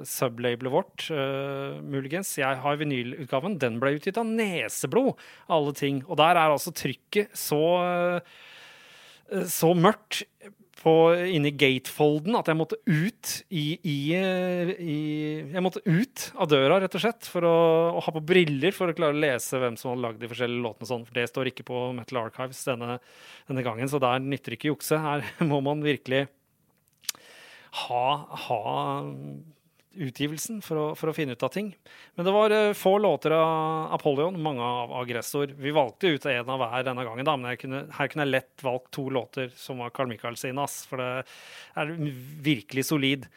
sublabelet 0.10 0.74
vårt, 0.74 1.06
uh, 1.14 1.78
muligens. 1.86 2.32
Jeg 2.40 2.58
har 2.64 2.80
vinylutgaven. 2.80 3.60
Den 3.62 3.78
ble 3.82 3.94
utgitt 4.00 4.18
av 4.18 4.26
Neseblod, 4.26 5.20
alle 5.46 5.76
ting. 5.78 6.02
Og 6.08 6.18
der 6.18 6.34
er 6.34 6.50
altså 6.56 6.74
trykket 6.74 7.38
så, 7.38 7.62
uh, 9.30 9.44
så 9.46 9.76
mørkt 9.78 10.24
på, 10.80 10.94
inni 11.28 11.52
gatefolden 11.60 12.38
at 12.40 12.50
jeg 12.50 12.58
måtte 12.60 12.78
ut 12.88 13.32
i, 13.50 13.64
i, 13.84 13.98
i, 14.16 14.98
Jeg 15.52 15.64
måtte 15.64 15.84
ut 15.86 16.26
av 16.40 16.50
døra, 16.52 16.80
rett 16.84 16.96
og 16.96 17.04
slett, 17.04 17.28
for 17.30 17.48
å, 17.48 17.56
å, 17.98 18.04
ha 18.06 18.14
på 18.16 18.24
briller 18.32 18.76
for 18.76 18.92
å 18.92 18.96
klare 18.96 19.18
å 19.18 19.22
lese 19.22 19.60
hvem 19.60 19.78
som 19.80 19.94
hadde 19.94 20.06
lagd 20.06 20.24
de 20.24 20.32
forskjellige 20.32 20.66
låtene. 20.66 20.90
Sånn, 20.90 21.06
for 21.08 21.20
det 21.20 21.28
står 21.32 21.52
ikke 21.52 21.68
på 21.68 21.84
Metal 21.98 22.22
Archives 22.24 22.64
denne, 22.68 23.00
denne 23.50 23.66
gangen, 23.66 23.92
så 23.92 24.02
der 24.02 24.24
nytter 24.24 24.56
ikke 24.56 24.72
jukse. 24.72 25.02
Her 25.04 25.26
må 25.52 25.62
man 25.66 25.84
virkelig 25.86 26.28
ha, 27.86 28.06
ha 28.48 28.62
utgivelsen 30.00 30.62
for 30.66 30.80
å, 30.80 30.86
for 30.98 31.12
å, 31.12 31.16
finne 31.16 31.36
ut 31.36 31.46
av 31.46 31.52
ting. 31.54 31.74
Men 32.18 32.28
det 32.28 32.34
var 32.36 32.56
uh, 32.56 32.72
få 32.78 32.96
låter 33.02 33.36
av 33.36 33.94
Apollyon, 33.98 34.40
mange 34.42 34.64
av 34.64 34.96
Aggressor. 35.02 35.54
Vi 35.60 35.76
valgte 35.76 36.16
ut 36.16 36.28
en 36.30 36.52
av 36.56 36.64
hver 36.64 36.88
denne 36.88 37.06
gangen, 37.08 37.28
da, 37.28 37.36
men 37.40 37.60
kunne, 37.60 37.86
her 37.98 38.12
kunne 38.12 38.28
jeg 38.28 38.36
lett 38.36 38.66
valgt 38.66 38.92
to 38.96 39.08
låter 39.14 39.52
som 39.60 39.84
var 39.84 39.94
Carl 39.96 40.12
Michael 40.12 40.40
sine, 40.40 40.68
for 40.90 41.02
det 41.02 41.10
er 41.80 41.96
virkelig 42.46 42.90
solid. 42.90 43.30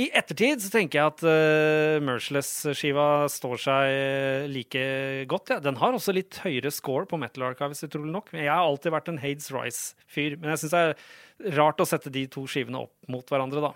I 0.00 0.06
ettertid 0.16 0.62
så 0.62 0.70
tenker 0.72 1.00
jeg 1.00 1.12
at 1.12 1.24
uh, 1.26 1.96
Merciless-skiva 2.06 3.08
står 3.32 3.64
seg 3.64 4.52
like 4.52 4.84
godt. 5.28 5.56
Ja. 5.56 5.58
Den 5.64 5.80
har 5.80 5.96
også 5.96 6.14
litt 6.16 6.38
høyere 6.44 6.72
score 6.72 7.08
på 7.10 7.18
Metal 7.20 7.48
Archives, 7.50 7.82
utrolig 7.84 8.14
nok. 8.14 8.30
Jeg 8.36 8.48
har 8.48 8.62
alltid 8.62 8.94
vært 8.94 9.10
en 9.10 9.20
Hades 9.20 9.50
Rice-fyr. 9.52 10.38
men 10.38 10.54
jeg 10.54 10.62
syns 10.62 10.76
det 10.76 10.84
er 10.86 11.58
rart 11.58 11.82
å 11.82 11.88
sette 11.88 12.12
de 12.12 12.24
to 12.30 12.46
skivene 12.48 12.84
opp 12.86 13.12
mot 13.12 13.26
hverandre, 13.34 13.64
da. 13.64 13.74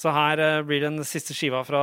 Så 0.00 0.08
her 0.16 0.40
uh, 0.40 0.62
blir 0.64 0.80
den 0.80 0.96
siste 1.04 1.34
skiva 1.36 1.60
fra 1.66 1.80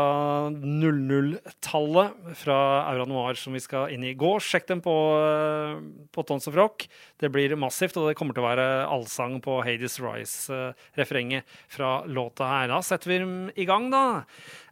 00-tallet, 0.50 2.15
fra 2.39 2.55
Aura 2.89 3.05
Noir, 3.05 3.38
som 3.38 3.53
vi 3.53 3.62
skal 3.62 3.93
inn 3.93 4.05
i. 4.07 4.15
Gå 4.17 4.31
sjekk 4.41 4.65
dem 4.71 4.81
på, 4.81 4.95
uh, 5.21 5.77
på 6.09 6.25
Tons 6.25 6.50
of 6.50 6.57
Rock. 6.57 6.88
Det 7.21 7.29
blir 7.33 7.53
massivt, 7.62 8.00
og 8.01 8.09
det 8.09 8.15
kommer 8.17 8.33
til 8.33 8.41
å 8.41 8.47
være 8.47 8.65
allsang 8.89 9.38
på 9.45 9.59
Hades 9.67 10.00
Rise-refrenget 10.01 11.45
uh, 11.45 11.59
fra 11.77 11.91
låta 12.09 12.50
her. 12.50 12.71
Da 12.74 12.81
setter 12.86 13.13
vi 13.13 13.21
dem 13.21 13.38
i 13.53 13.69
gang, 13.69 13.91
da. 13.93 14.03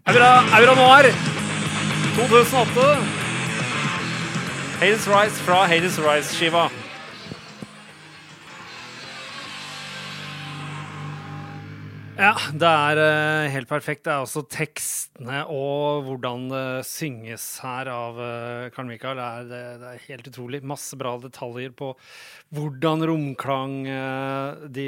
Aura, 0.10 0.32
Aura 0.58 0.76
Noir 0.82 1.12
2008. 2.18 2.90
Hades 4.82 5.06
Rise 5.14 5.46
fra 5.46 5.62
Hades 5.70 6.02
Rise-skiva. 6.02 6.66
Ja, 12.16 12.32
det 12.56 12.68
er 12.70 13.00
uh, 13.02 13.50
helt 13.52 13.68
perfekt. 13.68 14.06
Det 14.06 14.14
er 14.14 14.24
også 14.24 14.46
tekstene 14.48 15.42
og 15.52 16.06
hvordan 16.08 16.46
det 16.48 16.86
synges 16.88 17.44
her 17.60 17.90
av 17.92 18.20
uh, 18.22 18.68
Karl 18.72 18.88
Mikael. 18.88 19.20
Det 19.20 19.26
er, 19.26 19.50
det, 19.82 19.90
er, 19.90 20.06
helt 20.08 20.30
utrolig. 20.32 20.62
Masse 20.64 20.96
bra 21.00 21.18
detaljer 21.20 21.74
på 21.76 21.92
hvordan 22.56 23.04
romklang 23.10 23.76
uh, 23.90 24.64
De 24.72 24.88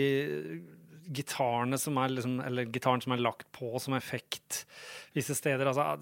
gitarene 1.11 1.79
som 1.79 1.99
er 1.99 2.15
liksom, 2.15 2.39
Eller 2.47 2.71
gitaren 2.71 3.03
som 3.03 3.15
er 3.15 3.23
lagt 3.23 3.47
på 3.55 3.73
som 3.83 3.97
effekt 3.99 4.63
visse 5.17 5.35
steder. 5.35 5.67
Altså 5.67 5.97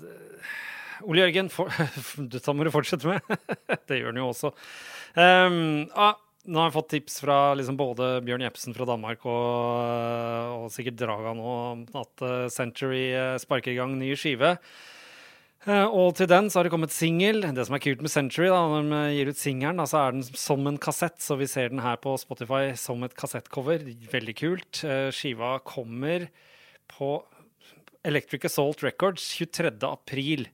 Ole 1.09 1.25
Jørgen, 1.25 1.49
for, 1.49 1.73
dette 2.35 2.53
må 2.53 2.67
du 2.67 2.73
fortsette 2.73 3.09
med. 3.09 3.49
det 3.89 3.97
gjør 3.97 4.13
han 4.13 4.21
jo 4.21 4.29
også. 4.29 4.53
Um, 5.17 5.89
nå 6.45 6.59
har 6.59 6.69
jeg 6.69 6.75
fått 6.75 6.91
tips 6.93 7.21
fra 7.23 7.37
liksom 7.57 7.77
både 7.79 8.09
Bjørn 8.25 8.43
Jepsen 8.45 8.75
fra 8.75 8.87
Danmark 8.89 9.23
og, 9.25 10.65
og 10.65 10.67
sikkert 10.73 10.99
Draga 10.99 11.33
nå 11.37 11.53
at 11.97 12.25
uh, 12.25 12.45
Century 12.53 13.07
uh, 13.13 13.37
sparker 13.41 13.73
i 13.73 13.79
gang 13.79 13.95
ny 13.99 14.13
skive. 14.19 14.57
Og 15.65 16.11
til 16.13 16.27
den 16.29 16.45
så 16.45 16.59
har 16.59 16.67
det 16.67 16.69
kommet 16.75 16.93
singel. 16.93 17.41
Det 17.41 17.63
som 17.65 17.73
er 17.73 17.81
kult 17.81 18.03
med 18.05 18.11
Century, 18.13 18.51
da, 18.53 18.59
når 18.69 18.83
de 18.85 19.15
gir 19.15 19.31
ut 19.33 19.39
singelen, 19.39 19.81
så 19.89 19.97
er 19.97 20.11
den 20.13 20.25
som 20.37 20.67
en 20.69 20.77
kassett, 20.77 21.15
så 21.25 21.39
vi 21.39 21.47
ser 21.49 21.71
den 21.71 21.81
her 21.81 21.97
på 21.97 22.13
Spotify 22.21 22.75
som 22.77 23.01
et 23.01 23.15
kassettcover. 23.17 23.81
Veldig 24.11 24.35
kult. 24.37 24.83
skiva 25.09 25.55
kommer 25.65 26.27
på 26.93 27.15
Electric 28.05 28.45
Assault 28.45 28.85
Records 28.85 29.25
23. 29.39 29.73
april. 29.89 30.45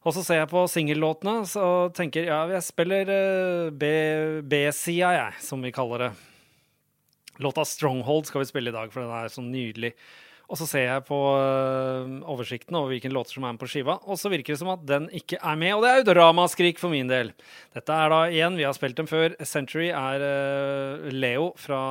Og 0.00 0.16
så 0.16 0.22
ser 0.24 0.40
jeg 0.40 0.48
på 0.48 0.64
singellåtene 0.70 1.42
og 1.60 1.92
tenker 1.96 2.30
ja, 2.30 2.40
jeg 2.54 2.64
spiller 2.64 3.10
uh, 3.12 3.68
B-sida, 3.76 5.12
jeg, 5.18 5.44
som 5.44 5.60
vi 5.60 5.74
kaller 5.76 6.06
det. 6.06 6.10
Låta 7.40 7.64
'Stronghold' 7.64 8.28
skal 8.28 8.42
vi 8.42 8.48
spille 8.48 8.72
i 8.72 8.76
dag, 8.76 8.92
for 8.92 9.04
den 9.04 9.12
er 9.12 9.28
så 9.32 9.44
nydelig. 9.44 9.92
Og 10.50 10.58
så 10.58 10.66
ser 10.66 10.82
jeg 10.88 11.04
på 11.06 11.18
uh, 11.36 12.16
oversikten 12.32 12.74
over 12.74 12.94
hvilke 12.94 13.12
låter 13.12 13.36
som 13.36 13.44
er 13.44 13.54
med 13.54 13.60
på 13.60 13.68
skiva, 13.70 13.98
og 14.02 14.18
så 14.18 14.32
virker 14.32 14.56
det 14.56 14.62
som 14.62 14.72
at 14.72 14.82
den 14.88 15.06
ikke 15.14 15.38
er 15.38 15.60
med. 15.60 15.76
Og 15.76 15.84
det 15.84 15.92
er 15.92 16.00
jo 16.00 16.08
dramaskrik 16.08 16.80
for 16.80 16.90
min 16.90 17.12
del. 17.12 17.30
Dette 17.76 17.92
er 17.94 18.10
da 18.10 18.24
igjen, 18.32 18.56
vi 18.58 18.66
har 18.66 18.74
spilt 18.74 18.98
dem 18.98 19.08
før. 19.08 19.36
Century 19.44 19.92
er 19.92 20.24
uh, 20.24 21.12
Leo 21.12 21.52
fra 21.60 21.84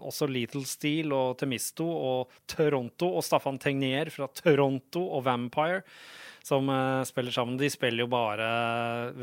også 0.00 0.32
Lethal 0.32 0.64
Steel 0.66 1.12
og 1.12 1.36
Temisto 1.44 1.86
og 1.86 2.34
Toronto, 2.50 3.12
og 3.14 3.24
Staffan 3.28 3.60
Tegnier 3.60 4.10
fra 4.16 4.32
Toronto 4.32 5.06
og 5.12 5.28
Vampire 5.28 5.84
som 6.44 6.68
uh, 6.68 7.02
spiller 7.08 7.32
sammen. 7.32 7.56
De 7.60 7.70
spiller 7.72 8.04
jo 8.04 8.10
bare 8.12 8.46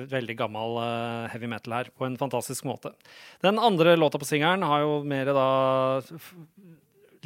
veldig 0.10 0.36
gammel 0.40 0.80
uh, 0.82 1.30
heavy 1.32 1.50
metal 1.51 1.75
her 1.78 1.92
på 1.94 2.08
en 2.08 2.18
fantastisk 2.18 2.66
måte. 2.66 2.94
Den 3.46 3.62
andre 3.62 3.94
låta 4.00 4.20
på 4.22 4.25
singelen 4.25 4.66
har 4.66 4.82
jo 4.86 4.96
mer 5.06 5.30
da 5.30 5.50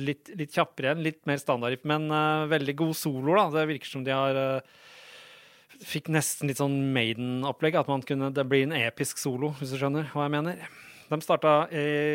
litt, 0.01 0.33
litt 0.35 0.51
kjappere 0.51 0.91
igjen, 0.91 1.05
litt 1.05 1.21
mer 1.29 1.39
standard, 1.39 1.79
men 1.87 2.09
veldig 2.51 2.75
god 2.81 2.97
solo. 2.99 3.37
da. 3.37 3.47
Det 3.53 3.69
virker 3.71 3.93
som 3.93 4.03
de 4.07 4.15
har 4.15 4.41
Fikk 5.75 6.05
nesten 6.07 6.47
litt 6.47 6.59
sånn 6.61 6.93
Maiden-opplegg. 6.95 7.75
At 7.75 7.89
man 7.91 8.03
kunne, 8.07 8.29
det 8.31 8.45
blir 8.47 8.63
en 8.63 8.75
episk 8.77 9.19
solo, 9.19 9.49
hvis 9.59 9.73
du 9.73 9.79
skjønner 9.81 10.07
hva 10.13 10.23
jeg 10.23 10.31
mener. 10.31 10.61
De 11.09 11.19
starta 11.19 11.55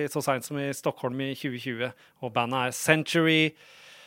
så 0.08 0.22
seint 0.24 0.46
som 0.46 0.56
i 0.56 0.70
Stockholm 0.72 1.20
i 1.20 1.34
2020, 1.36 1.92
og 2.24 2.32
bandet 2.32 2.70
er 2.70 2.76
Century. 2.78 3.42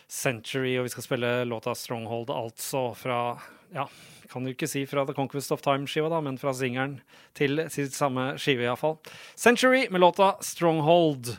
Century, 0.10 0.78
og 0.78 0.88
vi 0.88 0.94
skal 0.94 1.06
spille 1.06 1.32
låta 1.46 1.74
'Stronghold', 1.74 2.34
altså 2.34 2.94
fra 2.98 3.38
ja, 3.74 3.88
kan 4.32 4.46
du 4.46 4.54
ikke 4.54 4.70
si 4.70 4.86
fra 4.90 5.04
The 5.06 5.16
Conquest 5.18 5.52
of 5.54 5.62
Time-skiva, 5.66 6.10
da, 6.14 6.22
men 6.24 6.40
fra 6.42 6.54
singelen 6.58 7.00
til 7.38 7.66
sitt 7.74 7.96
samme 7.98 8.34
skive, 8.42 8.66
iallfall. 8.68 9.00
Century 9.36 9.88
med 9.92 10.02
låta 10.02 10.36
'Stronghold'. 10.42 11.36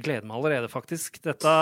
Gleder 0.00 0.24
meg 0.24 0.36
allerede, 0.38 0.68
faktisk. 0.72 1.20
Dette 1.22 1.54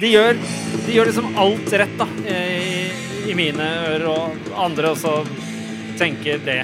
De 0.00 0.06
gjør, 0.12 0.38
de 0.86 0.92
gjør 0.94 1.10
liksom 1.10 1.32
alt 1.36 1.72
rett, 1.72 1.96
da, 1.98 2.06
i, 2.22 3.30
i 3.32 3.34
mine 3.34 3.66
ører, 3.88 4.06
og 4.12 4.52
andre 4.54 4.94
også 4.94 5.16
tenker 5.98 6.38
det. 6.46 6.60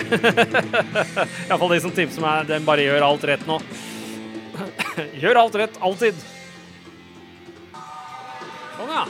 Iallfall 1.49 1.75
de 1.75 1.80
som 1.82 1.94
tipser 1.94 2.23
meg, 2.25 2.47
den 2.49 2.66
bare 2.68 2.87
gjør 2.87 3.08
alt 3.11 3.26
rett 3.28 3.47
nå. 3.49 3.58
gjør 5.23 5.42
alt 5.42 5.58
rett, 5.61 5.80
alltid. 5.82 6.26
Sånn, 8.78 8.92
ja. 8.94 9.08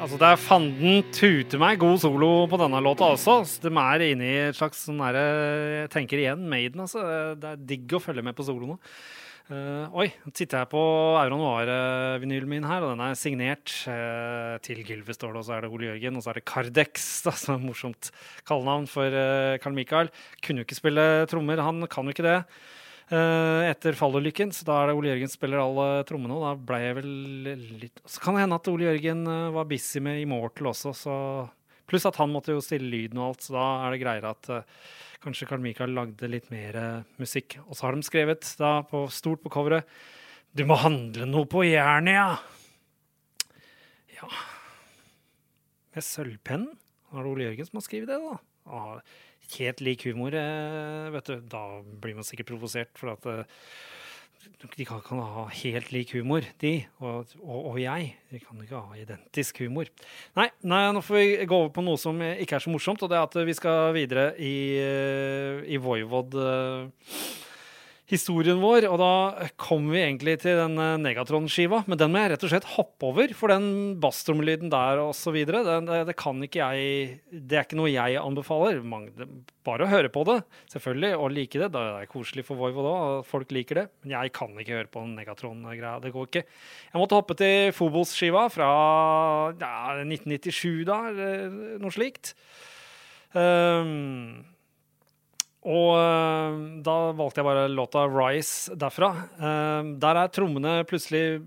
Altså, 0.00 0.16
det 0.16 0.28
er 0.32 0.38
fanden 0.40 1.02
tute 1.12 1.58
meg 1.60 1.76
god 1.82 1.98
solo 2.00 2.28
på 2.48 2.56
denne 2.56 2.78
låta 2.80 3.10
også. 3.12 3.42
De 3.60 3.68
er 3.68 4.04
inne 4.06 4.24
i 4.24 4.36
et 4.46 4.56
slags 4.56 4.86
sånn 4.86 5.02
derre 5.02 5.24
Jeg 5.82 5.90
tenker 5.92 6.22
igjen 6.22 6.46
Maiden, 6.48 6.86
altså. 6.86 7.02
Det 7.36 7.50
er 7.50 7.66
digg 7.68 7.92
å 7.98 8.00
følge 8.00 8.24
med 8.24 8.36
på 8.38 8.46
soloene. 8.46 8.78
Uh, 9.50 9.90
oi, 9.98 10.06
nå 10.22 10.32
titter 10.32 10.62
jeg 10.62 10.70
på 10.70 10.80
Euro 11.18 11.36
Noir-vinylen 11.40 12.48
min 12.48 12.64
her, 12.70 12.86
og 12.86 12.94
den 12.94 13.04
er 13.04 13.16
signert. 13.18 13.74
Uh, 13.84 14.56
til 14.64 14.80
Gylve 14.86 15.12
står 15.12 15.34
det, 15.34 15.42
og 15.42 15.48
så 15.50 15.56
er 15.58 15.66
det 15.66 15.72
Ole 15.74 15.90
Jørgen, 15.90 16.16
og 16.16 16.24
så 16.24 16.32
er 16.32 16.40
det 16.40 16.46
Cardex, 16.48 17.08
da, 17.26 17.36
som 17.36 17.58
er 17.58 17.64
morsomt 17.66 18.12
kallenavn 18.48 18.88
for 18.88 19.12
uh, 19.12 19.58
Carl 19.60 19.76
Michael. 19.76 20.12
Kunne 20.40 20.62
jo 20.62 20.68
ikke 20.68 20.80
spille 20.80 21.08
trommer, 21.28 21.60
han 21.66 21.84
kan 21.92 22.08
jo 22.08 22.16
ikke 22.16 22.28
det. 22.30 22.38
Eh, 23.10 23.64
etter 23.66 23.96
fallulykken. 23.98 24.52
Så 24.54 24.66
da 24.66 24.76
er 24.78 24.90
det 24.90 24.96
Ole 24.98 25.10
Jørgen 25.10 25.32
spiller 25.32 25.62
alle 25.62 26.04
trommene. 26.06 26.36
Og 26.36 26.44
da 26.46 26.52
ble 26.68 26.78
jeg 26.78 26.96
vel 27.00 27.14
litt 27.82 28.02
Så 28.06 28.22
kan 28.22 28.36
det 28.36 28.44
hende 28.44 28.58
at 28.60 28.70
Ole 28.70 28.86
Jørgen 28.86 29.24
eh, 29.26 29.54
var 29.56 29.66
busy 29.70 30.02
med 30.04 30.20
Immortal 30.22 30.70
også, 30.70 30.94
så 30.94 31.16
Pluss 31.90 32.06
at 32.06 32.20
han 32.20 32.30
måtte 32.30 32.54
jo 32.54 32.62
stille 32.62 32.86
lyden 32.86 33.18
og 33.18 33.32
alt, 33.32 33.40
så 33.42 33.54
da 33.56 33.62
er 33.82 33.90
det 33.90 33.96
greiere 33.98 34.30
at 34.30 34.48
uh, 34.54 34.82
kanskje 35.24 35.48
Carl 35.50 35.58
Michael 35.58 35.90
lagde 35.90 36.28
litt 36.30 36.44
mer 36.52 36.76
musikk. 37.18 37.56
Og 37.64 37.74
så 37.74 37.88
har 37.88 37.96
de 37.96 38.06
skrevet 38.06 38.46
da 38.60 38.68
på, 38.86 39.00
stort 39.10 39.42
på 39.42 39.50
coveret 39.50 39.90
Du 40.54 40.62
må 40.70 40.76
handle 40.78 41.26
noe 41.26 41.50
på 41.50 41.64
jernet, 41.66 42.14
ja! 42.14 42.28
Ja 44.14 44.30
Med 45.96 46.06
sølvpenn? 46.06 46.68
Er 47.10 47.26
det 47.26 47.32
Ole 47.32 47.48
Jørgen 47.48 47.72
som 47.72 47.80
har 47.80 47.86
skrevet 47.88 48.14
det, 48.14 48.20
da? 48.22 48.38
Ah, 48.70 49.02
helt 49.58 49.80
lik 49.84 50.04
humor, 50.08 50.34
eh, 50.36 51.08
vet 51.14 51.30
du. 51.30 51.40
Da 51.50 51.64
blir 51.82 52.18
man 52.18 52.26
sikkert 52.26 52.52
provosert, 52.52 52.92
for 53.00 53.14
at 53.14 53.26
eh, 53.26 53.42
de 54.76 54.86
kan, 54.88 55.00
ikke 55.00 55.16
ha 55.20 55.44
helt 55.52 55.90
lik 55.92 56.14
humor, 56.16 56.46
de 56.62 56.72
og, 57.00 57.32
og, 57.42 57.58
og 57.72 57.80
jeg. 57.80 58.14
De 58.30 58.40
kan 58.40 58.62
ikke 58.62 58.80
ha 58.80 58.96
identisk 59.00 59.60
humor. 59.64 59.90
Nei, 60.38 60.48
nei, 60.62 60.80
nå 60.94 61.02
får 61.04 61.18
vi 61.18 61.48
gå 61.50 61.58
over 61.64 61.74
på 61.76 61.84
noe 61.84 62.00
som 62.00 62.20
ikke 62.22 62.56
er 62.56 62.64
så 62.64 62.72
morsomt, 62.72 63.02
og 63.04 63.12
det 63.12 63.18
er 63.18 63.28
at 63.28 63.38
vi 63.48 63.56
skal 63.58 63.92
videre 63.96 64.30
i, 64.38 64.56
eh, 64.80 65.60
i 65.68 65.80
Voivod. 65.80 66.36
eh, 66.40 67.18
historien 68.10 68.58
vår, 68.60 68.86
og 68.90 68.98
da 69.00 69.48
kommer 69.60 69.94
vi 69.94 70.02
egentlig 70.02 70.36
til 70.42 70.58
den 70.58 70.74
eh, 70.82 70.98
Negatron-skiva. 71.00 71.82
Men 71.90 72.00
den 72.00 72.12
må 72.12 72.22
jeg 72.22 72.32
rett 72.32 72.46
og 72.46 72.52
slett 72.52 72.68
hoppe 72.74 73.08
over, 73.10 73.34
for 73.38 73.52
den 73.52 73.68
basstrommelyden 74.02 74.72
der 74.72 75.02
og 75.02 75.12
så 75.16 75.32
videre, 75.34 75.62
det, 75.66 75.76
det, 75.88 76.00
det 76.10 76.16
kan 76.18 76.40
ikke 76.44 76.60
jeg 76.60 77.20
Det 77.30 77.58
er 77.58 77.66
ikke 77.66 77.78
noe 77.78 77.92
jeg 77.92 78.18
anbefaler. 78.20 78.82
Bare 79.66 79.86
å 79.86 79.90
høre 79.90 80.10
på 80.12 80.24
det, 80.28 80.38
selvfølgelig, 80.74 81.12
og 81.16 81.34
like 81.36 81.62
det. 81.62 81.70
Det 81.76 81.86
er 82.02 82.10
koselig 82.10 82.46
for 82.48 82.60
Voivo 82.60 82.86
da, 82.86 82.94
at 83.20 83.30
folk 83.30 83.54
liker 83.54 83.82
det. 83.82 83.86
Men 84.02 84.16
jeg 84.16 84.34
kan 84.36 84.54
ikke 84.58 84.78
høre 84.78 84.92
på 84.92 85.04
den 85.06 85.16
Negatron-greia. 85.20 85.98
Det 86.02 86.14
går 86.14 86.30
ikke. 86.30 86.46
Jeg 86.90 87.02
måtte 87.02 87.20
hoppe 87.20 87.38
til 87.38 87.74
Fobos-skiva 87.76 88.46
fra 88.52 88.70
ja, 89.60 89.74
1997, 90.02 90.82
da, 90.88 91.02
noe 91.80 91.94
slikt. 91.94 92.34
Um, 93.30 94.42
og 95.60 95.90
øh, 96.00 96.60
da 96.80 96.96
valgte 97.12 97.42
jeg 97.42 97.48
bare 97.50 97.68
låta 97.68 98.06
'Rise' 98.08 98.76
derfra. 98.80 99.10
Uh, 99.36 99.98
der 100.00 100.16
er 100.16 100.32
trommene 100.32 100.84
plutselig 100.88 101.42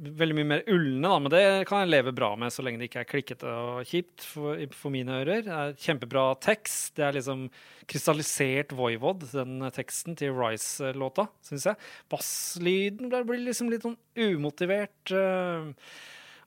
veldig 0.00 0.36
mye 0.38 0.48
mer 0.48 0.62
ulne, 0.70 1.02
da, 1.02 1.16
men 1.20 1.32
det 1.32 1.42
kan 1.68 1.82
jeg 1.82 1.90
leve 1.90 2.12
bra 2.16 2.30
med 2.38 2.52
så 2.54 2.62
lenge 2.64 2.80
det 2.80 2.88
ikke 2.88 3.02
er 3.02 3.08
klikkete 3.10 3.50
og 3.50 3.88
kjipt 3.90 4.24
for, 4.24 4.62
for 4.72 4.94
mine 4.94 5.18
ører. 5.18 5.42
Det 5.44 5.56
er 5.56 5.74
Kjempebra 5.82 6.24
tekst. 6.40 6.94
Det 6.96 7.04
er 7.04 7.18
liksom 7.18 7.48
krystallisert 7.90 8.72
Voivod, 8.76 9.26
den 9.34 9.66
teksten 9.74 10.16
til 10.16 10.32
Rise-låta, 10.38 11.26
syns 11.44 11.68
jeg. 11.68 11.90
Basslyden 12.08 13.10
blir 13.10 13.44
liksom 13.44 13.68
litt 13.72 13.84
sånn 13.84 13.98
umotivert. 14.16 15.12
Uh, 15.12 15.74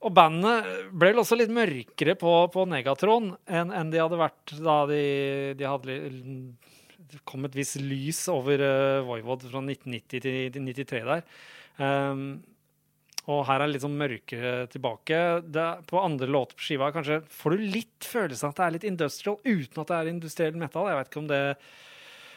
og 0.03 0.11
bandet 0.15 0.67
ble 0.91 1.13
vel 1.13 1.21
også 1.21 1.37
litt 1.39 1.51
mørkere 1.53 2.17
på, 2.19 2.31
på 2.51 2.65
Negatron 2.67 3.35
enn, 3.47 3.71
enn 3.71 3.91
de 3.91 4.01
hadde 4.01 4.19
vært 4.19 4.55
da 4.59 4.81
de, 4.89 5.03
de 5.59 5.67
hadde 5.67 5.99
kom 7.27 7.45
et 7.47 7.55
visst 7.57 7.79
lys 7.81 8.25
over 8.31 8.61
uh, 8.63 9.03
Voivod 9.07 9.45
fra 9.47 9.61
1990 9.61 10.23
til 10.23 10.39
1993 10.49 11.05
der. 11.09 11.23
Um, 11.77 12.25
og 13.31 13.45
her 13.47 13.61
er 13.61 13.69
det 13.69 13.77
litt 13.77 13.85
sånn 13.85 13.95
mørkere 13.99 14.51
tilbake. 14.71 15.21
Det, 15.47 15.67
på 15.87 16.01
andre 16.01 16.27
låter 16.27 16.59
på 16.59 16.65
skiva 16.67 16.91
kanskje 16.95 17.21
får 17.31 17.55
du 17.55 17.65
litt 17.77 18.07
følelsen 18.07 18.49
at 18.49 18.59
det 18.59 18.65
er 18.65 18.75
litt 18.75 18.89
industrial 18.89 19.39
uten 19.45 19.83
at 19.83 19.89
det 19.89 19.97
er 19.97 20.11
industriell 20.11 20.59
metal. 20.59 20.89
Jeg 20.91 20.99
vet 20.99 21.11
ikke 21.11 21.23
om 21.23 21.29
det 21.31 21.43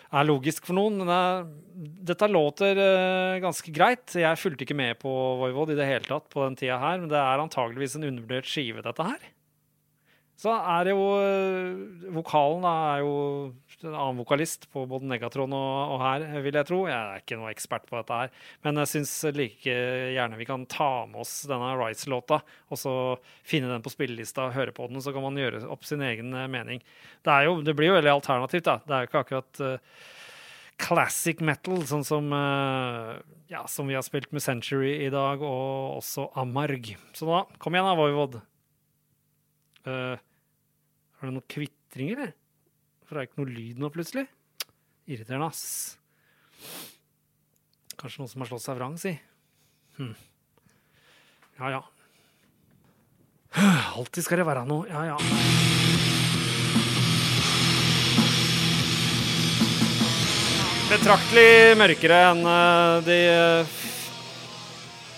er 0.07 0.29
logisk 0.29 0.69
for 0.69 0.79
noen. 0.79 1.03
Det, 1.09 1.87
dette 2.13 2.31
låter 2.31 2.79
uh, 2.79 3.43
ganske 3.43 3.75
greit. 3.75 4.15
Jeg 4.15 4.43
fulgte 4.43 4.67
ikke 4.67 4.79
med 4.79 5.01
på 5.03 5.11
Voivod 5.43 5.75
i 5.75 5.79
det 5.79 5.89
hele 5.91 6.07
tatt 6.07 6.31
på 6.31 6.45
den 6.47 6.59
tida 6.59 6.79
her, 6.83 7.01
men 7.03 7.11
det 7.11 7.19
er 7.19 7.43
antageligvis 7.43 7.99
en 7.99 8.07
undervurdert 8.13 8.51
skive, 8.51 8.85
dette 8.87 9.11
her. 9.11 9.33
Så 10.37 10.53
er 10.53 10.85
det 10.85 10.93
jo 10.93 11.05
Vokalen 12.13 12.65
da, 12.67 12.75
er 12.93 13.05
jo 13.05 13.13
en 13.85 13.95
annen 13.95 14.17
vokalist 14.17 14.65
på 14.73 14.87
både 14.89 15.09
Negatron 15.11 15.53
og, 15.53 15.93
og, 15.93 16.01
her, 16.01 16.25
vil 16.45 16.57
jeg 16.57 16.69
tro. 16.69 16.79
Jeg 16.89 16.97
er 16.97 17.23
ikke 17.23 17.39
noe 17.41 17.53
ekspert 17.53 17.85
på 17.89 17.99
dette 17.99 18.21
her, 18.23 18.33
men 18.65 18.81
jeg 18.81 18.91
syns 18.93 19.13
like 19.37 19.77
gjerne 20.15 20.39
vi 20.41 20.49
kan 20.49 20.65
ta 20.71 20.91
med 21.11 21.21
oss 21.25 21.35
denne 21.51 21.75
Rights-låta, 21.77 22.41
og 22.73 22.81
så 22.81 22.95
finne 23.47 23.69
den 23.73 23.85
på 23.85 23.93
spillelista 23.93 24.49
høre 24.55 24.73
på 24.77 24.89
den, 24.89 25.03
så 25.05 25.13
kan 25.13 25.27
man 25.27 25.37
gjøre 25.41 25.65
opp 25.73 25.85
sin 25.89 26.05
egen 26.07 26.33
mening. 26.53 26.81
Det, 27.27 27.37
jo, 27.49 27.59
det 27.67 27.77
blir 27.77 27.93
jo 27.93 27.99
veldig 27.99 28.15
alternativt, 28.15 28.69
da. 28.69 28.79
Det 28.87 28.97
er 28.97 29.05
jo 29.05 29.11
ikke 29.11 29.25
akkurat 29.27 29.63
uh, 29.67 30.01
classic 30.81 31.45
metal, 31.45 31.85
sånn 31.89 32.07
som, 32.07 32.33
uh, 32.33 33.17
ja, 33.53 33.67
som 33.71 33.91
vi 33.91 33.99
har 33.99 34.07
spilt 34.07 34.33
med 34.33 34.45
Century 34.45 34.95
i 35.05 35.13
dag, 35.13 35.45
og 35.45 35.99
også 35.99 36.31
Amarg. 36.41 36.95
Så 37.17 37.29
da, 37.29 37.45
kom 37.61 37.77
igjen 37.77 37.91
da, 37.91 37.95
Voivod. 37.99 38.41
Uh, 39.87 40.17
er 40.17 41.29
det 41.29 41.37
noe 41.37 41.49
kvitring, 41.53 42.17
eller? 42.17 42.35
For 43.07 43.15
det 43.15 43.23
er 43.23 43.29
ikke 43.29 43.43
noe 43.45 43.55
lyd 43.55 43.79
nå, 43.79 43.91
plutselig. 43.95 44.27
Irriterende, 45.07 45.47
ass. 45.47 45.95
Kanskje 47.97 48.23
noen 48.25 48.33
som 48.33 48.43
har 48.43 48.51
slått 48.51 48.65
seg 48.65 48.79
vrang, 48.81 48.97
si. 48.99 49.13
Hm. 50.01 50.17
Ja, 51.61 51.71
ja. 51.77 51.85
Alltid 53.97 54.27
skal 54.27 54.43
det 54.43 54.49
være 54.49 54.67
noe. 54.69 54.91
Ja, 54.91 55.07
ja. 55.15 55.21
Betraktelig 60.87 61.79
mørkere 61.79 62.19
enn 62.33 62.45
uh, 62.47 62.99
de 63.07 63.17
uh, 63.31 63.79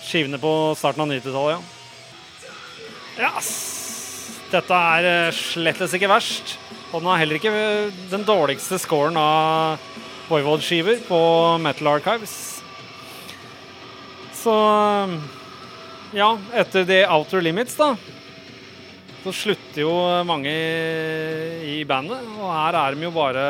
skivene 0.05 0.39
på 0.41 0.53
starten 0.77 1.03
av 1.03 1.11
90-tallet, 1.11 1.57
ja. 1.57 1.75
Ja, 3.19 3.43
dette 4.53 4.79
er 4.95 5.09
uh, 5.09 5.35
slettes 5.35 5.93
ikke 5.97 6.09
verst. 6.09 6.55
Og 6.89 7.03
den 7.03 7.09
har 7.11 7.19
heller 7.21 7.37
ikke 7.37 7.51
den 8.09 8.23
dårligste 8.25 8.79
scoren 8.81 9.17
av 9.21 9.77
Voivod-skiver 10.29 11.03
på 11.05 11.19
Metal 11.61 11.91
Archives. 11.91 12.33
Så 14.33 14.55
ja, 16.17 16.31
etter 16.57 16.87
The 16.89 17.03
Outer 17.13 17.45
Limits, 17.45 17.77
da, 17.77 17.91
så 19.21 19.35
slutter 19.35 19.83
jo 19.83 19.93
mange 20.25 20.55
i 21.69 21.77
bandet. 21.85 22.25
Og 22.39 22.49
her 22.49 22.79
er 22.81 22.97
de 22.97 23.05
jo 23.05 23.13
bare 23.13 23.45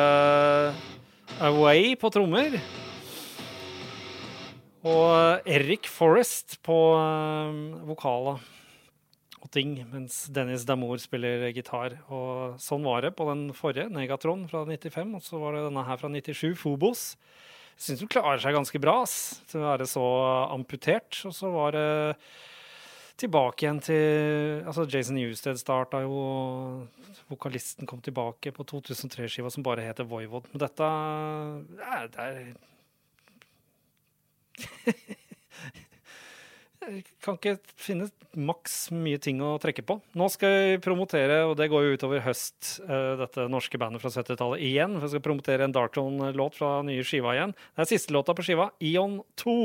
away 1.48 1.96
på 2.00 2.12
trommer. 2.12 2.60
Og 4.84 5.48
Eric 5.48 5.88
Forrest 5.92 6.60
på 6.66 6.76
um, 7.00 7.60
vokala 7.88 8.36
ting, 9.54 9.78
mens 9.92 10.26
Dennis 10.34 10.66
Damour 10.68 11.00
spiller 11.02 11.48
gitar. 11.56 11.98
Og 12.14 12.60
sånn 12.62 12.86
var 12.86 13.06
det 13.06 13.16
på 13.18 13.28
den 13.30 13.50
forrige, 13.58 13.90
Negatron 13.94 14.48
fra 14.52 14.66
95, 14.68 15.16
og 15.18 15.26
så 15.26 15.42
var 15.42 15.58
det 15.58 15.66
denne 15.68 15.86
her 15.88 16.00
fra 16.02 16.12
97, 16.12 16.54
Fobos. 16.60 17.04
Syns 17.80 18.04
hun 18.04 18.12
klarer 18.12 18.42
seg 18.44 18.56
ganske 18.58 18.82
bra 18.84 18.98
ass, 19.06 19.18
til 19.48 19.62
å 19.64 19.70
være 19.72 19.88
så 19.88 20.06
amputert. 20.52 21.22
Og 21.30 21.34
så 21.36 21.52
var 21.54 21.78
det 21.78 21.90
tilbake 23.20 23.66
igjen 23.66 23.82
til 23.84 24.64
Altså, 24.68 24.86
Jason 24.88 25.18
Newsted 25.20 25.60
starta 25.60 26.02
jo 26.06 26.20
Vokalisten 27.30 27.88
kom 27.90 28.02
tilbake 28.04 28.52
på 28.56 28.66
2003-skiva 28.68 29.52
som 29.54 29.64
bare 29.66 29.86
heter 29.86 30.08
Voivod. 30.08 30.48
Men 30.52 30.64
dette 30.66 30.84
ja, 31.80 32.08
det 32.10 32.20
er 32.26 32.36
Jeg 36.80 37.02
kan 37.20 37.36
ikke 37.36 37.58
finne 37.76 38.06
maks 38.40 38.76
mye 38.96 39.20
ting 39.20 39.42
å 39.44 39.58
trekke 39.60 39.84
på. 39.84 39.98
Nå 40.16 40.30
skal 40.32 40.54
jeg 40.54 40.82
promotere, 40.84 41.42
og 41.50 41.58
det 41.60 41.68
går 41.72 41.84
jo 41.84 41.98
utover 42.00 42.22
høst, 42.24 42.78
uh, 42.86 43.18
dette 43.20 43.50
norske 43.52 43.80
bandet 43.82 44.00
fra 44.00 44.12
70-tallet 44.14 44.64
igjen. 44.64 44.96
For 44.96 45.08
jeg 45.08 45.14
skal 45.18 45.26
promotere 45.26 45.68
en 45.68 45.76
Darton-låt 45.76 46.56
fra 46.56 46.70
nye 46.88 47.04
skiva 47.04 47.34
igjen. 47.36 47.52
Det 47.76 47.84
er 47.84 47.90
siste 47.90 48.16
låta 48.16 48.36
på 48.38 48.46
skiva, 48.48 48.70
Ion 48.88 49.18
2. 49.42 49.58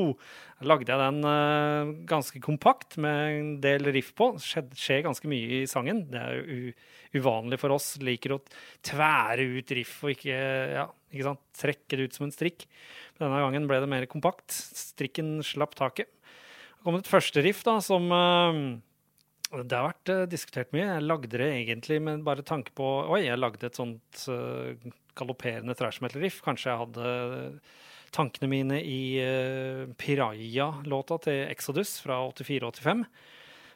Lagde 0.67 0.91
jeg 0.91 1.03
den 1.05 1.29
uh, 1.29 1.93
ganske 2.11 2.43
kompakt 2.43 2.99
med 3.05 3.39
en 3.39 3.55
del 3.63 3.87
riff 3.95 4.11
på. 4.19 4.33
Det 4.35 4.65
skjer 4.83 5.07
ganske 5.07 5.31
mye 5.31 5.61
i 5.61 5.71
sangen. 5.71 6.03
Det 6.11 6.19
er 6.19 6.43
jo 6.43 6.75
uvanlig 7.21 7.61
for 7.63 7.77
oss. 7.77 7.93
Liker 8.03 8.35
å 8.35 8.41
tvære 8.91 9.47
ut 9.55 9.77
riff 9.79 10.01
og 10.03 10.17
ikke, 10.17 10.43
ja, 10.81 10.89
ikke 11.15 11.31
sant? 11.31 11.47
trekke 11.55 11.95
det 11.95 12.11
ut 12.11 12.19
som 12.19 12.27
en 12.27 12.35
strikk. 12.35 12.67
Denne 13.23 13.39
gangen 13.39 13.71
ble 13.71 13.79
det 13.79 13.93
mer 13.93 14.11
kompakt. 14.11 14.51
Strikken 14.51 15.37
slapp 15.47 15.79
taket 15.79 16.11
kom 16.85 16.99
et 16.99 17.09
første 17.09 17.43
riff 17.45 17.63
da, 17.67 17.79
som 17.85 18.11
uh, 18.13 18.59
Det 19.63 19.77
har 19.77 19.89
vært 19.89 20.13
uh, 20.13 20.27
diskutert 20.31 20.75
mye. 20.77 20.87
Jeg 20.87 21.07
lagde 21.07 21.33
det 21.33 21.49
egentlig 21.49 22.01
med 22.05 22.25
bare 22.27 22.45
tanke 22.47 22.75
på 22.77 22.91
Oi, 23.09 23.25
jeg 23.27 23.41
lagde 23.41 23.69
et 23.69 23.81
sånt 23.81 24.27
uh, 24.31 24.75
galopperende 25.19 25.77
thrash 25.79 26.05
metal-riff. 26.05 26.43
Kanskje 26.45 26.73
jeg 26.73 26.83
hadde 26.83 27.15
tankene 28.15 28.51
mine 28.51 28.81
i 28.83 29.01
uh, 29.23 29.87
Piraya-låta 29.99 31.19
til 31.25 31.47
Exodus 31.49 31.97
fra 32.05 32.21
84-85. 32.29 33.07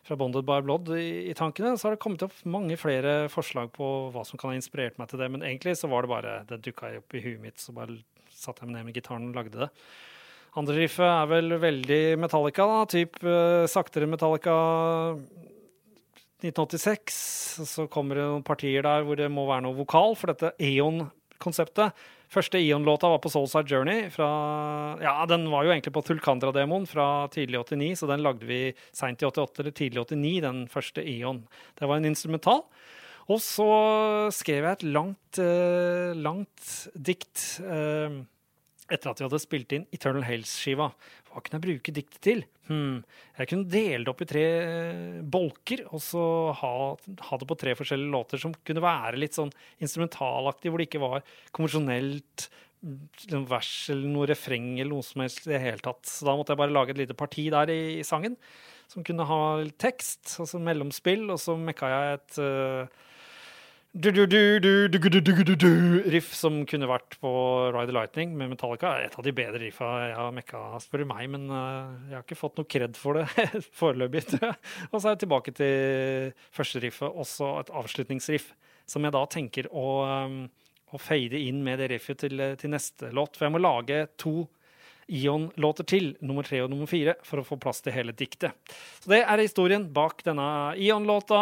Fra 0.08 0.16
Bonded 0.16 0.46
by 0.48 0.60
Blood 0.64 0.92
i, 0.96 1.08
i, 1.28 1.34
tankene. 1.36 1.74
Så 1.76 1.88
har 1.88 1.96
det 1.96 2.02
kommet 2.04 2.22
opp 2.24 2.36
mange 2.48 2.78
flere 2.80 3.26
forslag 3.32 3.72
på 3.74 3.88
hva 4.14 4.22
som 4.24 4.40
kan 4.40 4.52
ha 4.52 4.60
inspirert 4.60 5.00
meg 5.00 5.10
til 5.10 5.20
det. 5.20 5.32
Men 5.34 5.44
egentlig 5.44 5.76
så 5.80 5.90
var 5.90 6.04
det 6.04 6.12
bare 6.12 6.38
Det 6.48 6.62
dukka 6.68 6.94
opp 7.00 7.16
i 7.18 7.24
huet 7.24 7.42
mitt, 7.42 7.58
så 7.60 7.74
bare 7.76 7.98
satte 8.32 8.62
jeg 8.62 8.70
meg 8.70 8.78
ned 8.78 8.88
med 8.88 8.96
gitaren 8.96 9.28
og 9.32 9.36
lagde 9.40 9.66
det. 9.66 9.68
Andre 10.56 10.78
riffet 10.80 11.04
er 11.04 11.26
vel 11.30 11.58
veldig 11.60 12.02
Metallica, 12.22 12.66
da. 12.70 12.86
Typ 12.88 13.18
uh, 13.26 13.66
saktere 13.70 14.08
Metallica 14.10 14.54
1986. 16.40 17.18
Så 17.68 17.88
kommer 17.92 18.16
det 18.16 18.28
noen 18.28 18.46
partier 18.46 18.86
der 18.86 19.04
hvor 19.04 19.18
det 19.18 19.28
må 19.32 19.48
være 19.50 19.66
noe 19.66 19.76
vokal, 19.76 20.16
for 20.16 20.32
dette 20.32 20.54
Eon-konseptet 20.62 21.92
Første 22.28 22.60
Ion-låta 22.60 23.08
var 23.08 23.22
på 23.24 23.30
Soulside 23.32 23.70
Journey. 23.72 24.08
Fra, 24.12 24.28
ja, 25.00 25.14
den 25.28 25.46
var 25.48 25.64
jo 25.64 25.72
egentlig 25.72 25.94
på 25.96 26.02
Tulkandra-demoen 26.04 26.84
fra 26.88 27.24
tidlig 27.32 27.62
89, 27.62 28.02
så 28.02 28.08
den 28.10 28.24
lagde 28.24 28.48
vi 28.48 28.60
seint 28.92 29.22
i 29.24 29.28
88 29.28 29.62
eller 29.62 29.76
tidlig 29.76 30.02
89, 30.04 30.34
den 30.44 30.58
første 30.68 31.04
Ion. 31.08 31.46
Det 31.80 31.88
var 31.88 31.96
en 31.96 32.10
instrumental. 32.10 32.66
Og 33.32 33.40
så 33.44 33.68
skrev 34.32 34.68
jeg 34.68 34.76
et 34.76 34.84
langt, 34.92 35.40
uh, 35.40 36.12
langt 36.16 36.68
dikt 36.92 37.46
uh, 37.64 38.20
etter 38.88 39.10
at 39.10 39.20
vi 39.20 39.26
hadde 39.26 39.40
spilt 39.42 39.74
inn 39.76 39.86
Eternal 39.94 40.24
Hales-skiva. 40.26 40.90
Hva 41.28 41.42
kunne 41.42 41.58
jeg 41.58 41.64
bruke 41.66 41.94
diktet 41.94 42.20
til? 42.24 42.44
Hmm. 42.68 43.02
Jeg 43.38 43.50
kunne 43.50 43.70
dele 43.72 44.04
det 44.04 44.12
opp 44.12 44.22
i 44.24 44.28
tre 44.28 44.44
uh, 44.60 45.18
bolker, 45.36 45.84
og 45.92 46.02
så 46.04 46.22
ha, 46.60 46.72
ha, 46.96 47.40
det 47.40 47.50
på 47.50 47.58
tre 47.60 47.74
forskjellige 47.78 48.14
låter 48.14 48.42
som 48.42 48.56
kunne 48.66 48.84
være 48.84 49.20
litt 49.20 49.36
sånn 49.38 49.52
instrumentalaktig, 49.84 50.72
hvor 50.72 50.82
det 50.82 50.88
ikke 50.90 51.04
var 51.04 51.26
konvensjonelt 51.56 52.48
liksom 52.78 53.46
vers 53.50 53.70
eller 53.90 54.10
noe 54.12 54.26
refreng 54.30 54.76
eller 54.76 54.92
noe 54.92 55.02
som 55.02 55.24
helst 55.24 55.46
i 55.46 55.52
det 55.52 55.62
hele 55.64 55.82
tatt. 55.82 56.04
Så 56.06 56.28
da 56.28 56.36
måtte 56.38 56.54
jeg 56.54 56.60
bare 56.60 56.74
lage 56.74 56.94
et 56.94 57.00
lite 57.00 57.16
parti 57.18 57.48
der 57.50 57.72
i, 57.74 57.98
i 57.98 58.06
sangen 58.06 58.38
som 58.88 59.04
kunne 59.04 59.26
ha 59.28 59.40
tekst, 59.80 60.38
altså 60.40 60.60
mellomspill, 60.62 61.26
og 61.34 61.40
så 61.42 61.58
mekka 61.60 61.90
jeg 61.92 62.18
et 62.18 62.38
uh, 62.40 63.07
riff 66.12 66.28
som 66.36 66.60
kunne 66.68 66.88
vært 66.90 67.16
på 67.22 67.30
Ride 67.72 67.88
the 67.88 67.94
Lightning 67.96 68.34
med 68.36 68.52
Metallica. 68.52 68.92
Et 69.00 69.16
av 69.16 69.24
de 69.24 69.32
bedre 69.32 69.62
riffa 69.62 69.88
jeg 70.02 70.18
har 70.18 70.34
mekka, 70.36 70.60
spør 70.84 71.02
du 71.02 71.08
meg, 71.08 71.24
men 71.32 71.48
jeg 71.48 72.18
har 72.18 72.26
ikke 72.26 72.38
fått 72.38 72.60
noe 72.60 72.68
kred 72.68 73.00
for 73.00 73.16
det 73.16 73.24
foreløpig. 73.80 74.26
Og 74.92 75.00
så 75.00 75.08
er 75.08 75.14
jeg 75.14 75.22
tilbake 75.24 75.56
til 75.56 76.36
første 76.54 76.84
riffet, 76.84 77.08
også 77.24 77.54
et 77.62 77.72
avslutningsriff, 77.80 78.52
som 78.88 79.08
jeg 79.08 79.16
da 79.16 79.24
tenker 79.32 79.70
å, 79.72 79.88
å 80.92 81.00
fade 81.00 81.40
inn 81.40 81.64
med 81.64 81.80
det 81.80 81.88
riffet 81.94 82.26
til, 82.26 82.44
til 82.60 82.74
neste 82.76 83.08
låt. 83.16 83.40
For 83.40 83.48
jeg 83.48 83.56
må 83.56 83.64
lage 83.64 84.04
to 84.20 84.42
Ion-låter 85.08 85.86
til, 85.88 86.10
nummer 86.20 86.44
tre 86.44 86.60
og 86.64 86.68
nummer 86.72 86.88
fire, 86.90 87.14
for 87.24 87.40
å 87.40 87.46
få 87.46 87.56
plass 87.60 87.80
til 87.84 87.94
hele 87.96 88.12
diktet. 88.16 88.52
Så 89.00 89.12
det 89.12 89.22
er 89.22 89.40
historien 89.40 89.86
bak 89.94 90.20
denne 90.26 90.48
Ion-låta. 90.76 91.40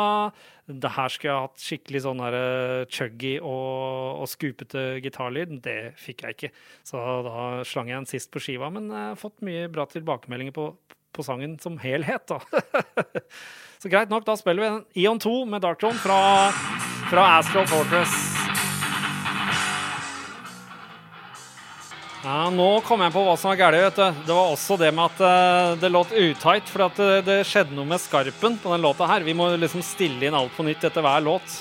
Det 0.67 0.93
her 0.95 1.11
skulle 1.11 1.33
jeg 1.33 1.47
hatt 1.47 1.65
skikkelig 1.65 2.03
sånn 2.07 2.23
her 2.23 2.37
eh, 2.39 2.85
chuggy 2.91 3.37
og, 3.39 4.23
og 4.23 4.31
skupete 4.31 4.87
gitarlyd. 5.03 5.59
Det 5.65 5.79
fikk 5.99 6.27
jeg 6.27 6.39
ikke, 6.39 6.53
så 6.87 7.03
da 7.27 7.49
slang 7.67 7.91
jeg 7.91 8.01
den 8.01 8.11
sist 8.11 8.31
på 8.35 8.43
skiva. 8.43 8.71
Men 8.75 8.91
jeg 8.93 9.11
har 9.13 9.21
fått 9.21 9.43
mye 9.47 9.67
bra 9.73 9.89
tilbakemeldinger 9.91 10.55
på, 10.55 10.71
på 11.15 11.27
sangen 11.27 11.59
som 11.63 11.81
helhet, 11.83 12.31
da. 12.31 12.41
så 13.83 13.91
greit 13.91 14.15
nok, 14.15 14.27
da 14.29 14.39
spiller 14.39 14.67
vi 14.95 15.05
Ion 15.07 15.23
2 15.23 15.37
med 15.51 15.67
Darktron 15.67 15.99
fra, 16.03 16.21
fra 17.11 17.31
Astral 17.41 17.71
Fortress. 17.71 18.36
Ja, 22.27 22.49
Nå 22.51 22.81
kom 22.83 23.05
jeg 23.05 23.13
på 23.15 23.23
hva 23.23 23.37
som 23.39 23.53
var 23.53 23.59
galt. 23.61 23.99
Det 24.27 24.35
var 24.35 24.49
også 24.51 24.75
det 24.81 24.89
med 24.91 25.13
at 25.13 25.21
uh, 25.23 25.77
det 25.79 25.93
låt 25.95 26.11
utight. 26.11 26.67
For 26.73 26.89
at 26.89 26.99
det, 26.99 27.37
eh, 27.37 27.47
skjedde 27.47 27.77
noe 27.77 27.87
med 27.87 28.03
skarpen 28.03 28.57
på 28.59 28.73
den 28.73 28.83
låta 28.83 29.07
her. 29.07 29.23
Vi 29.23 29.35
må 29.37 29.47
liksom 29.55 29.85
stille 29.87 30.27
inn 30.27 30.35
alt 30.35 30.51
på 30.57 30.65
nytt 30.67 30.83
etter 30.89 31.05
hver 31.07 31.23
låt. 31.23 31.55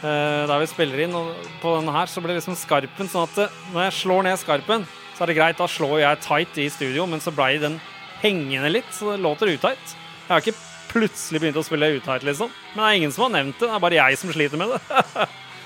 Uh, 0.00 0.48
der 0.48 0.62
vi 0.62 0.70
spiller 0.70 1.02
inn. 1.04 1.18
Og 1.18 1.50
på 1.60 1.74
denne 1.76 1.92
her 1.92 2.08
så 2.08 2.22
ble 2.24 2.38
liksom 2.38 2.56
skarpen 2.56 3.10
sånn 3.12 3.28
at 3.28 3.52
når 3.74 3.90
jeg 3.90 3.96
slår 3.98 4.24
ned 4.24 4.40
skarpen, 4.40 4.86
så 5.18 5.26
er 5.26 5.32
det 5.32 5.36
greit. 5.36 5.60
Da 5.60 5.68
slår 5.68 5.98
jeg 6.00 6.22
tight 6.24 6.62
i 6.64 6.70
studio, 6.72 7.04
men 7.10 7.20
så 7.20 7.34
blei 7.36 7.58
den 7.60 7.76
hengende 8.22 8.72
litt, 8.72 8.88
så 8.96 9.12
det 9.12 9.20
låter 9.26 9.52
utight. 9.52 9.92
Jeg 10.22 10.32
har 10.32 10.40
ikke 10.40 10.56
plutselig 10.94 11.42
begynt 11.44 11.60
å 11.60 11.66
spille 11.66 11.92
utight, 11.98 12.24
liksom. 12.24 12.48
Men 12.72 12.86
det 12.86 12.88
er 12.88 13.02
ingen 13.02 13.12
som 13.12 13.26
har 13.26 13.36
nevnt 13.36 13.60
det. 13.60 13.68
Det 13.68 13.76
er 13.76 13.84
bare 13.84 14.00
jeg 14.00 14.22
som 14.22 14.32
sliter 14.32 14.64
med 14.64 14.72
det. 14.72 15.04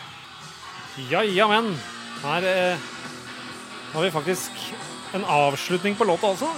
ja, 1.12 1.22
ja, 1.22 1.46
men. 1.54 1.70
Her 2.24 2.50
nå 3.94 4.00
har 4.00 4.04
vi 4.09 4.11
faktisk 4.11 4.50
en 5.14 5.24
avslutning 5.24 5.94
på 5.94 6.04
låta 6.04 6.26
også. 6.26 6.48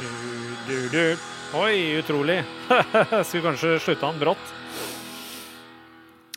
Du, 0.00 0.08
du, 0.68 0.88
du. 0.88 1.02
Oi, 1.60 1.98
utrolig. 1.98 2.38
Skulle 3.28 3.42
kanskje 3.50 3.74
slutta 3.84 4.08
den 4.08 4.22
brått. 4.22 4.54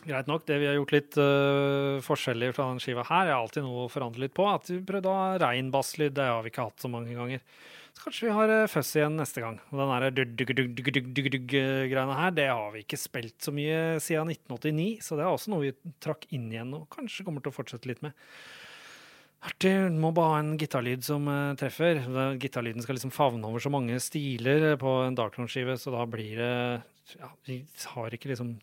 Greit 0.04 0.28
nok, 0.28 0.44
det 0.44 0.58
vi 0.60 0.66
har 0.68 0.76
gjort 0.76 0.92
litt 0.92 1.16
uh, 1.16 1.96
forskjellig 2.04 2.50
fra 2.52 2.66
den 2.74 2.82
skiva 2.84 3.06
her, 3.08 3.30
er 3.30 3.38
alltid 3.38 3.64
noe 3.64 3.86
å 3.86 3.88
forandre 3.88 4.26
litt 4.26 4.34
på. 4.36 4.44
At 4.52 4.68
vi 4.68 4.82
prøvde 4.84 5.08
å 5.08 5.16
ha 5.16 5.38
rein 5.40 5.70
basslyd, 5.72 6.12
det 6.18 6.26
har 6.28 6.44
vi 6.44 6.52
ikke 6.52 6.66
hatt 6.68 6.84
så 6.84 6.90
mange 6.92 7.16
ganger. 7.16 7.40
Så 7.94 8.04
kanskje 8.04 8.26
vi 8.28 8.34
har 8.36 8.52
uh, 8.52 8.66
fuzz 8.68 8.90
igjen 8.98 9.16
neste 9.16 9.40
gang. 9.46 9.56
Og 9.70 9.80
den 9.80 9.94
greiene 11.48 12.18
her, 12.20 12.36
det 12.36 12.50
har 12.50 12.68
vi 12.76 12.84
ikke 12.84 13.00
spilt 13.00 13.38
så 13.40 13.54
mye 13.56 13.96
siden 14.04 14.34
1989, 14.34 14.90
så 15.08 15.16
det 15.16 15.24
er 15.24 15.32
også 15.32 15.54
noe 15.54 15.70
vi 15.70 15.96
trakk 16.04 16.28
inn 16.36 16.52
igjen 16.52 16.76
og 16.76 16.84
kanskje 16.92 17.24
kommer 17.24 17.40
til 17.40 17.54
å 17.54 17.56
fortsette 17.62 17.88
litt 17.88 18.04
med. 18.04 18.12
Artig. 19.44 19.74
Du 19.92 20.00
må 20.00 20.10
bare 20.16 20.32
ha 20.32 20.40
en 20.40 20.54
gitarlyd 20.60 21.04
som 21.04 21.28
uh, 21.28 21.52
treffer. 21.60 22.00
Gitarlyden 22.40 22.84
skal 22.84 22.96
liksom 22.96 23.12
favne 23.12 23.44
over 23.48 23.60
så 23.60 23.72
mange 23.72 23.98
stiler 24.00 24.70
på 24.80 24.96
en 25.04 25.16
Darkround-skive, 25.18 25.76
så 25.80 25.92
da 25.92 26.06
blir 26.08 26.40
det 26.40 26.54
ja, 27.18 27.28
Vi 27.44 27.58
har 27.92 28.16
ikke 28.16 28.32
liksom 28.32 28.54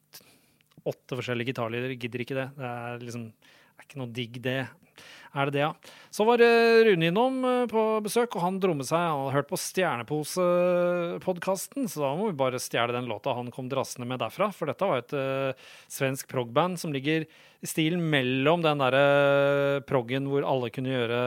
åtte 0.89 1.17
forskjellige 1.19 1.53
gitarlyder. 1.53 1.93
Gidder 2.01 2.25
ikke 2.25 2.39
det. 2.39 2.47
Det 2.57 2.71
er 2.71 3.03
liksom 3.05 3.27
det 3.31 3.85
er 3.85 3.89
ikke 3.89 4.01
noe 4.01 4.13
digg, 4.13 4.41
det. 4.45 4.59
Er 5.31 5.47
det 5.47 5.55
det, 5.55 5.63
ja? 5.63 5.71
Så 6.11 6.27
var 6.27 6.43
Rune 6.85 7.07
innom 7.07 7.39
eh, 7.47 7.63
på 7.71 7.81
besøk, 8.03 8.35
og 8.35 8.43
han 8.43 8.59
drommet 8.59 8.87
seg 8.89 8.99
Han 8.99 9.19
hadde 9.23 9.35
hørt 9.37 9.51
på 9.51 9.63
Stjernepose-podkasten, 9.63 11.87
så 11.87 11.97
da 12.03 12.09
må 12.19 12.23
vi 12.29 12.41
bare 12.41 12.59
stjele 12.59 12.97
den 12.97 13.07
låta 13.07 13.37
han 13.37 13.51
kom 13.53 13.67
drassende 13.71 14.07
med 14.09 14.19
derfra. 14.23 14.47
For 14.55 14.65
dette 14.67 14.87
var 14.87 14.97
et 14.99 15.13
uh, 15.15 15.53
svensk 15.91 16.27
prog-band 16.31 16.79
som 16.81 16.93
ligger 16.95 17.19
i 17.25 17.67
stilen 17.69 18.01
mellom 18.11 18.59
den 18.65 18.77
derre 18.83 19.05
uh, 19.79 19.83
proggen 19.87 20.27
hvor 20.27 20.43
alle 20.47 20.69
kunne 20.73 20.91
gjøre 20.91 21.19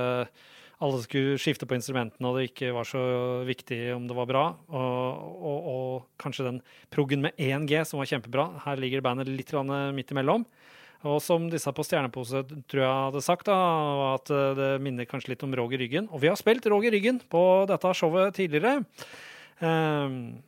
alle 0.84 1.00
skulle 1.04 1.38
skifte 1.40 1.66
på 1.68 1.76
instrumentene, 1.78 2.28
og 2.28 2.34
det 2.36 2.44
ikke 2.50 2.74
var 2.74 2.84
så 2.88 3.02
viktig 3.46 3.94
om 3.94 4.08
det 4.10 4.16
var 4.18 4.26
bra. 4.28 4.44
Og, 4.74 5.04
og, 5.32 5.58
og 5.70 6.02
kanskje 6.20 6.48
den 6.48 6.58
proggen 6.92 7.22
med 7.24 7.32
1G, 7.40 7.72
som 7.88 7.98
var 8.02 8.10
kjempebra. 8.10 8.44
Her 8.66 8.76
ligger 8.82 9.04
bandet 9.04 9.28
litt 9.30 9.52
midt 9.94 10.12
imellom. 10.12 10.42
Og 11.04 11.20
som 11.20 11.50
disse 11.52 11.72
på 11.76 11.84
Stjernepose 11.84 12.42
tror 12.70 12.80
jeg 12.80 13.04
hadde 13.08 13.22
sagt, 13.24 13.48
da, 13.50 13.58
at 14.14 14.32
eh, 14.32 14.56
det 14.56 14.70
minner 14.84 15.08
kanskje 15.08 15.34
litt 15.34 15.44
om 15.44 15.52
Roger 15.56 15.82
Ryggen. 15.84 16.08
Og 16.10 16.24
vi 16.24 16.32
har 16.32 16.40
spilt 16.40 16.66
Roger 16.72 16.94
Ryggen 16.96 17.20
på 17.30 17.44
dette 17.68 17.92
showet 17.98 18.36
tidligere. 18.38 18.82
Um, 19.60 20.42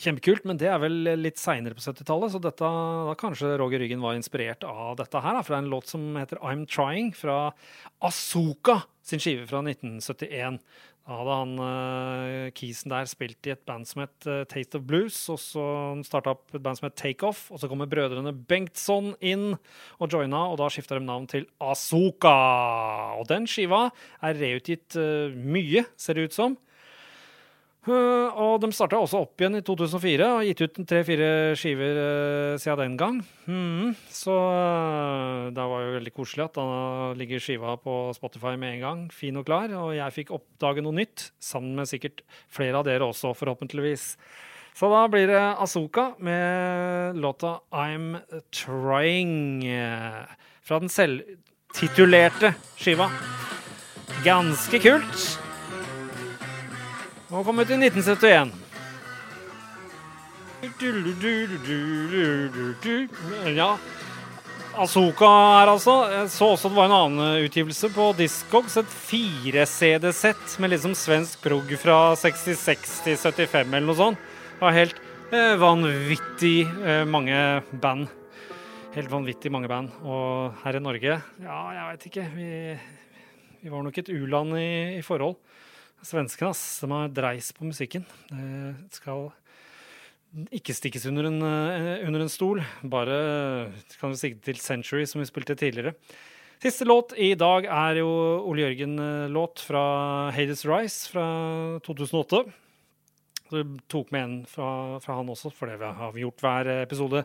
Kjempekult, 0.00 0.46
men 0.48 0.56
det 0.56 0.70
er 0.72 0.78
vel 0.80 0.94
litt 1.20 1.40
seinere 1.40 1.76
på 1.76 1.82
70-tallet, 1.84 2.32
så 2.32 2.38
dette, 2.40 2.68
da 3.08 3.12
kanskje 3.20 3.50
Roger 3.60 3.82
Ryggen 3.82 4.00
var 4.00 4.16
inspirert 4.16 4.64
av 4.64 4.96
dette 4.98 5.20
her. 5.20 5.42
fra 5.44 5.58
en 5.58 5.68
låt 5.68 5.92
som 5.92 6.16
heter 6.16 6.40
I'm 6.40 6.64
Trying, 6.66 7.12
fra 7.12 7.52
Azuka 8.00 8.80
sin 9.04 9.20
skive 9.20 9.46
fra 9.46 9.60
1971. 9.60 10.58
Da 11.02 11.16
hadde 11.18 11.34
han 11.34 11.52
uh, 11.58 12.50
Kisen 12.54 12.92
der 12.92 13.08
spilt 13.10 13.48
i 13.48 13.52
et 13.56 13.64
band 13.66 13.88
som 13.90 14.04
het 14.04 14.26
uh, 14.30 14.44
Taste 14.46 14.78
of 14.78 14.84
Blues. 14.86 15.16
Og 15.32 15.40
så 15.42 15.64
starta 16.06 16.36
opp 16.36 16.54
et 16.54 16.62
band 16.62 16.78
som 16.78 16.86
het 16.86 16.98
Takeoff. 17.00 17.48
Og 17.50 17.58
så 17.58 17.70
kommer 17.70 17.90
brødrene 17.90 18.30
Bengtsson 18.32 19.16
inn 19.18 19.56
og 19.98 20.12
joina, 20.14 20.44
og 20.52 20.60
da 20.62 20.70
skifta 20.70 21.00
de 21.00 21.06
navn 21.08 21.26
til 21.30 21.48
Azuka. 21.62 22.36
Og 23.18 23.26
den 23.32 23.50
skiva 23.50 23.88
er 24.22 24.38
reutgitt 24.38 24.94
uh, 24.94 25.34
mye, 25.34 25.88
ser 25.98 26.18
det 26.20 26.30
ut 26.30 26.38
som. 26.38 26.58
Uh, 27.82 28.30
og 28.38 28.60
de 28.62 28.68
starta 28.70 29.00
også 29.02 29.24
opp 29.24 29.42
igjen 29.42 29.58
i 29.58 29.62
2004 29.66 30.26
og 30.36 30.44
gitt 30.46 30.60
ut 30.62 30.76
tre-fire 30.86 31.30
skiver 31.58 31.96
uh, 31.98 32.60
siden 32.62 32.78
den 32.78 32.94
gang. 33.00 33.16
Mm, 33.50 33.96
så 34.06 34.36
uh, 34.36 35.48
det 35.50 35.64
var 35.72 35.82
jo 35.82 35.96
veldig 35.96 36.12
koselig 36.14 36.44
at 36.46 36.60
da 36.60 37.10
ligger 37.18 37.42
skiva 37.42 37.74
på 37.82 37.96
Spotify 38.14 38.54
med 38.54 38.76
en 38.76 38.86
gang, 38.86 39.02
fin 39.10 39.40
og 39.40 39.48
klar. 39.50 39.74
Og 39.80 39.96
jeg 39.98 40.14
fikk 40.14 40.30
oppdage 40.38 40.86
noe 40.86 40.94
nytt, 41.00 41.32
sammen 41.42 41.74
med 41.80 41.90
sikkert 41.90 42.22
flere 42.54 42.78
av 42.78 42.86
dere 42.86 43.10
også, 43.10 43.34
forhåpentligvis. 43.42 44.12
Så 44.78 44.88
da 44.88 45.02
blir 45.10 45.26
det 45.28 45.42
Azuka 45.42 46.12
med 46.22 47.18
låta 47.18 47.58
I'm 47.74 48.14
Trying 48.54 49.66
fra 50.62 50.78
den 50.80 50.88
selvtitulerte 50.88 52.54
skiva. 52.78 53.10
Ganske 54.22 54.80
kult. 54.86 55.41
Og 57.32 57.46
kom 57.48 57.62
ut 57.62 57.70
i 57.72 57.78
1971. 57.80 58.50
Ja. 63.56 63.70
Azoka 64.72 65.28
her, 65.28 65.70
altså. 65.72 65.94
Jeg 66.12 66.28
så 66.32 66.50
også 66.52 66.68
det 66.68 66.76
var 66.76 66.90
en 66.90 66.96
annen 66.96 67.46
utgivelse 67.46 67.88
på 67.92 68.10
Discogs. 68.18 68.76
Et 68.80 68.94
4-CD-sett 69.08 70.58
med 70.60 70.74
liksom 70.74 70.94
svensk 70.96 71.40
prog 71.44 71.72
fra 71.80 71.96
66 72.20 72.98
til 73.06 73.16
75 73.16 73.64
eller 73.64 73.88
noe 73.88 73.98
sånt. 73.98 74.28
Det 74.52 74.66
var 74.66 74.76
helt 74.76 75.00
eh, 75.32 75.54
vanvittig 75.60 76.56
eh, 76.68 77.02
mange 77.08 77.36
band. 77.72 78.12
Helt 78.92 79.12
vanvittig 79.12 79.52
mange 79.52 79.72
band. 79.72 79.88
Og 80.04 80.52
her 80.66 80.76
i 80.76 80.84
Norge, 80.84 81.16
ja, 81.40 81.60
jeg 81.78 81.88
veit 81.88 82.08
ikke. 82.10 82.28
Vi, 82.36 82.50
vi, 83.64 83.72
var 83.72 83.88
nok 83.88 84.04
et 84.04 84.12
u-land 84.12 84.56
i, 84.60 84.70
i 85.00 85.04
forhold. 85.04 85.40
Svenskene 86.02 86.50
ass, 86.50 86.80
de 86.82 86.90
har 86.90 87.12
dreis 87.14 87.52
på 87.54 87.66
musikken. 87.68 88.04
Det 88.28 88.98
skal 88.98 89.28
ikke 90.52 90.74
stikkes 90.74 91.06
under 91.10 91.28
en, 91.28 91.42
eh, 91.42 92.06
under 92.06 92.24
en 92.24 92.32
stol. 92.32 92.62
Bare 92.82 93.72
kan 94.00 94.10
vi 94.10 94.16
sikte 94.16 94.44
til 94.44 94.56
Century, 94.56 95.04
som 95.04 95.20
vi 95.20 95.26
spilte 95.26 95.54
tidligere. 95.54 95.94
Siste 96.62 96.84
låt 96.84 97.12
i 97.18 97.34
dag 97.34 97.64
er 97.64 97.98
jo 97.98 98.08
Ole 98.46 98.62
Jørgen-låt 98.62 99.58
fra 99.58 100.30
Hades 100.30 100.64
Rise 100.64 101.10
fra 101.10 101.80
2008. 101.82 102.52
Så 103.50 103.64
tok 103.88 104.12
med 104.12 104.22
en 104.22 104.46
fra, 104.46 104.98
fra 105.02 105.16
han 105.16 105.28
også, 105.28 105.52
for 105.52 105.66
det 105.66 105.80
har 105.80 106.12
vi 106.12 106.22
gjort 106.22 106.40
hver 106.40 106.82
episode. 106.82 107.24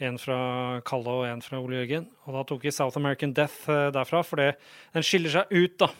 En 0.00 0.16
fra 0.16 0.80
Kalle 0.86 1.08
og 1.08 1.26
en 1.26 1.42
fra 1.42 1.58
Ole 1.60 1.82
Jørgen. 1.82 2.06
Og 2.24 2.38
da 2.38 2.44
tok 2.44 2.62
vi 2.62 2.70
South 2.70 2.96
American 2.96 3.34
Death 3.34 3.68
eh, 3.68 3.90
derfra, 3.90 4.22
for 4.24 4.36
den 4.40 5.02
skiller 5.02 5.30
seg 5.30 5.52
ut, 5.52 5.76
da. 5.82 5.90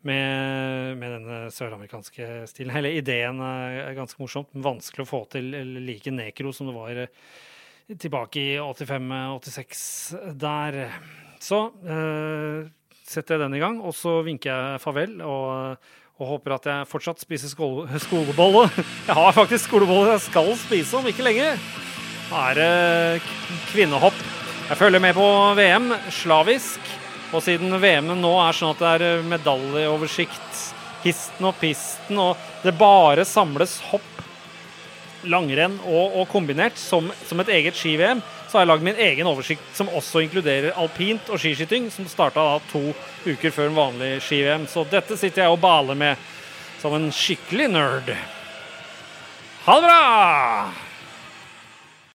Med, 0.00 0.96
med 0.96 1.12
denne 1.18 1.38
søramerikanske 1.52 2.46
stilen. 2.48 2.72
Hele 2.72 2.94
ideen 2.96 3.40
er 3.44 3.92
ganske 3.98 4.16
morsomt. 4.22 4.48
men 4.54 4.64
Vanskelig 4.64 5.04
å 5.04 5.10
få 5.10 5.22
til 5.34 5.50
like 5.84 6.12
nekro 6.14 6.54
som 6.56 6.70
det 6.70 6.76
var 6.78 7.00
eh, 7.02 7.12
tilbake 8.00 8.40
i 8.40 8.58
85-86 8.62 9.82
der. 10.40 10.80
Så 11.40 11.66
eh, 11.84 12.70
setter 13.04 13.36
jeg 13.36 13.44
den 13.44 13.58
i 13.58 13.60
gang, 13.60 13.80
og 13.84 13.92
så 13.96 14.22
vinker 14.24 14.54
jeg 14.54 14.84
farvel. 14.86 15.18
og 15.26 15.90
og 16.20 16.34
håper 16.34 16.52
at 16.52 16.66
jeg 16.68 16.88
fortsatt 16.90 17.22
spiser 17.22 17.48
skolebolle. 17.48 18.66
Jeg 19.08 19.16
har 19.16 19.32
faktisk 19.32 19.70
skolebolle 19.70 20.12
jeg 20.12 20.26
skal 20.26 20.50
spise 20.60 20.98
om 20.98 21.06
ikke 21.08 21.24
lenge. 21.24 21.54
Nå 22.28 22.42
er 22.50 22.58
det 22.58 23.22
kvinnehopp. 23.70 24.18
Jeg 24.68 24.78
følger 24.78 25.00
med 25.00 25.16
på 25.16 25.24
VM 25.56 25.88
slavisk. 26.12 26.99
Og 27.30 27.42
siden 27.46 27.70
VM 27.78 28.10
nå 28.18 28.32
er 28.42 28.56
sånn 28.56 28.72
at 28.74 28.80
det 28.82 29.10
er 29.10 29.26
medaljeoversikt, 29.30 30.64
histen 31.04 31.46
og 31.46 31.54
pisten, 31.60 32.18
og 32.18 32.64
det 32.64 32.74
bare 32.78 33.26
samles 33.28 33.78
hopp, 33.90 34.08
langrenn 35.30 35.76
og, 35.84 36.16
og 36.16 36.28
kombinert 36.32 36.78
som, 36.80 37.10
som 37.28 37.42
et 37.42 37.52
eget 37.52 37.76
ski-VM, 37.76 38.22
så 38.48 38.56
har 38.56 38.64
jeg 38.64 38.70
lagd 38.72 38.86
min 38.88 39.00
egen 39.04 39.28
oversikt 39.28 39.76
som 39.76 39.92
også 39.94 40.24
inkluderer 40.24 40.74
alpint 40.80 41.28
og 41.30 41.38
skiskyting, 41.38 41.90
som 41.92 42.08
starta 42.10 42.56
to 42.72 42.82
uker 43.28 43.54
før 43.54 43.68
en 43.68 43.78
vanlig 43.78 44.12
ski-VM. 44.26 44.66
Så 44.66 44.86
dette 44.90 45.20
sitter 45.20 45.44
jeg 45.44 45.54
og 45.54 45.62
baler 45.62 45.98
med 45.98 46.28
som 46.80 46.96
en 46.96 47.10
skikkelig 47.14 47.68
nerd. 47.70 48.14
Ha 49.68 49.76
det 49.76 49.86
bra! 49.86 50.89